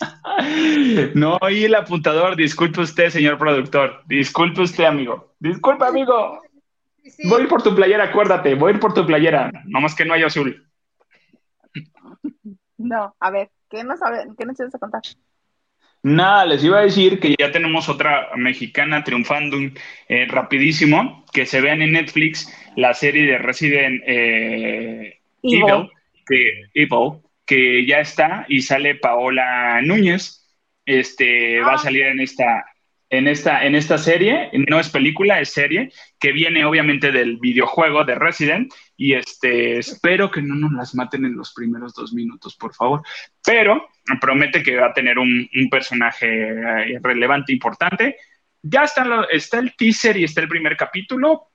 [1.14, 4.02] No oí el apuntador, disculpe usted, señor productor.
[4.06, 5.34] Disculpe usted, amigo.
[5.38, 6.42] Disculpe, amigo.
[7.24, 9.50] Voy por tu playera, acuérdate, voy a ir por tu playera.
[9.66, 10.66] Nomás que no hay azul.
[12.78, 14.00] No, a ver, ¿qué nos,
[14.38, 15.02] ¿qué nos ibas a contar?
[16.02, 19.56] Nada, les iba a decir que ya tenemos otra mexicana triunfando
[20.08, 25.90] eh, rapidísimo, que se vean en Netflix la serie de Resident eh, Evil,
[26.26, 30.44] que, Evil, que ya está y sale Paola Núñez,
[30.84, 31.78] este, va a ah.
[31.78, 32.64] salir en esta,
[33.10, 38.04] en esta, en esta serie, no es película, es serie, que viene obviamente del videojuego
[38.04, 42.56] de Resident, y este, espero que no nos las maten en los primeros dos minutos,
[42.56, 43.02] por favor,
[43.44, 43.88] pero
[44.20, 48.16] promete que va a tener un, personaje eh, relevante, importante.
[48.62, 51.48] Ya está, está el teaser y está el primer capítulo,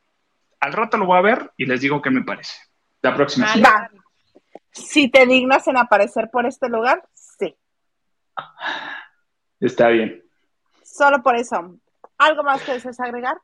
[0.60, 2.54] al rato lo voy a ver y les digo qué me parece.
[3.02, 3.48] La próxima.
[3.64, 3.90] Va.
[4.72, 7.56] Si te dignas en aparecer por este lugar, sí.
[9.60, 10.24] Está bien.
[10.84, 11.80] Solo por eso.
[12.18, 13.38] ¿Algo más que desees agregar?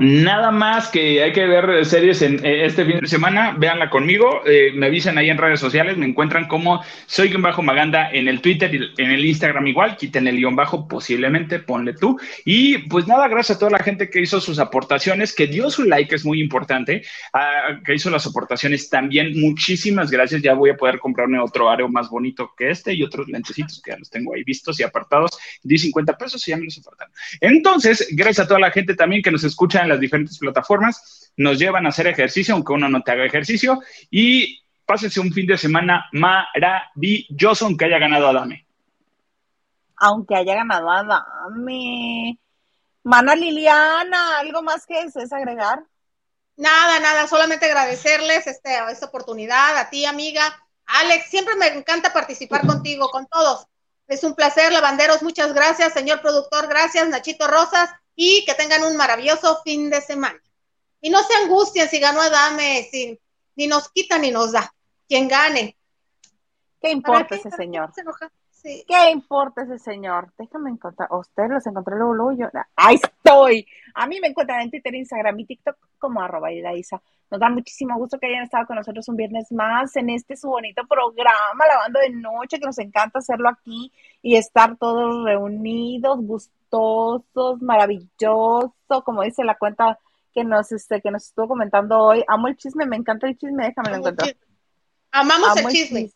[0.00, 4.40] Nada más que hay que ver series en eh, este fin de semana, véanla conmigo,
[4.44, 8.26] eh, me avisan ahí en redes sociales, me encuentran como soy guion bajo Maganda en
[8.26, 12.18] el Twitter y en el Instagram igual, quiten el guion bajo posiblemente, ponle tú.
[12.44, 15.84] Y pues nada, gracias a toda la gente que hizo sus aportaciones, que dio su
[15.84, 17.02] like, es muy importante,
[17.32, 21.88] ah, que hizo las aportaciones también, muchísimas gracias, ya voy a poder comprarme otro areo
[21.88, 25.38] más bonito que este y otros lentecitos que ya los tengo ahí vistos y apartados,
[25.62, 27.14] di 50 pesos y ya me los apartaron.
[27.40, 31.58] Entonces, gracias a toda la gente también que nos escucha en las diferentes plataformas, nos
[31.58, 33.80] llevan a hacer ejercicio, aunque uno no te haga ejercicio,
[34.10, 38.66] y pásense un fin de semana maravilloso, aunque haya ganado Adame.
[39.96, 42.38] Aunque haya ganado Adame.
[43.02, 45.84] Mana Liliana, ¿algo más que es agregar?
[46.56, 50.42] Nada, nada, solamente agradecerles este, esta oportunidad a ti, amiga.
[50.86, 53.66] Alex, siempre me encanta participar contigo, con todos.
[54.06, 58.96] Es un placer, lavanderos, muchas gracias, señor productor, gracias, Nachito Rosas, y que tengan un
[58.96, 60.40] maravilloso fin de semana.
[61.00, 63.18] Y no se angustien si ganó Adame, si,
[63.56, 64.72] ni nos quita ni nos da.
[65.08, 65.76] Quien gane.
[66.80, 67.90] ¿Qué importa ese señor?
[68.62, 70.32] ¿Qué importa ese señor?
[70.38, 71.12] Déjame encontrar.
[71.12, 72.46] Ustedes los encontré luego, luego yo.
[72.74, 73.66] ¡Ahí estoy!
[73.94, 77.02] A mí me encuentran en Twitter, Instagram y TikTok como arroba Isa.
[77.30, 80.48] Nos da muchísimo gusto que hayan estado con nosotros un viernes más en este su
[80.48, 83.92] bonito programa, Lavando de Noche, que nos encanta hacerlo aquí
[84.22, 86.63] y estar todos reunidos, gustosos,
[87.60, 89.98] maravilloso, como dice la cuenta
[90.32, 92.24] que nos, este, que nos estuvo comentando hoy.
[92.26, 94.36] Amo el chisme, me encanta el chisme, déjame lo encontrar.
[95.12, 96.10] Amamos el chisme.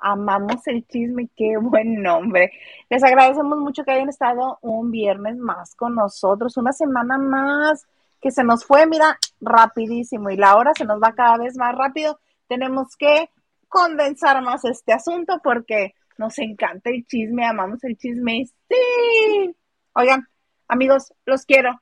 [0.00, 2.52] Amamos el chisme, qué buen nombre.
[2.88, 7.86] Les agradecemos mucho que hayan estado un viernes más con nosotros, una semana más
[8.20, 11.74] que se nos fue, mira, rapidísimo y la hora se nos va cada vez más
[11.74, 12.18] rápido.
[12.48, 13.30] Tenemos que
[13.68, 18.46] condensar más este asunto porque nos encanta el chisme, amamos el chisme.
[18.68, 19.54] Sí.
[19.98, 20.28] Oigan,
[20.68, 21.80] amigos, los quiero.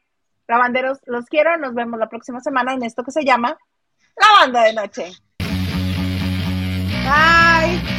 [0.48, 1.58] Lavanderos, los quiero.
[1.58, 3.58] Nos vemos la próxima semana en esto que se llama
[4.16, 5.12] La Banda de Noche.
[7.04, 7.95] Bye.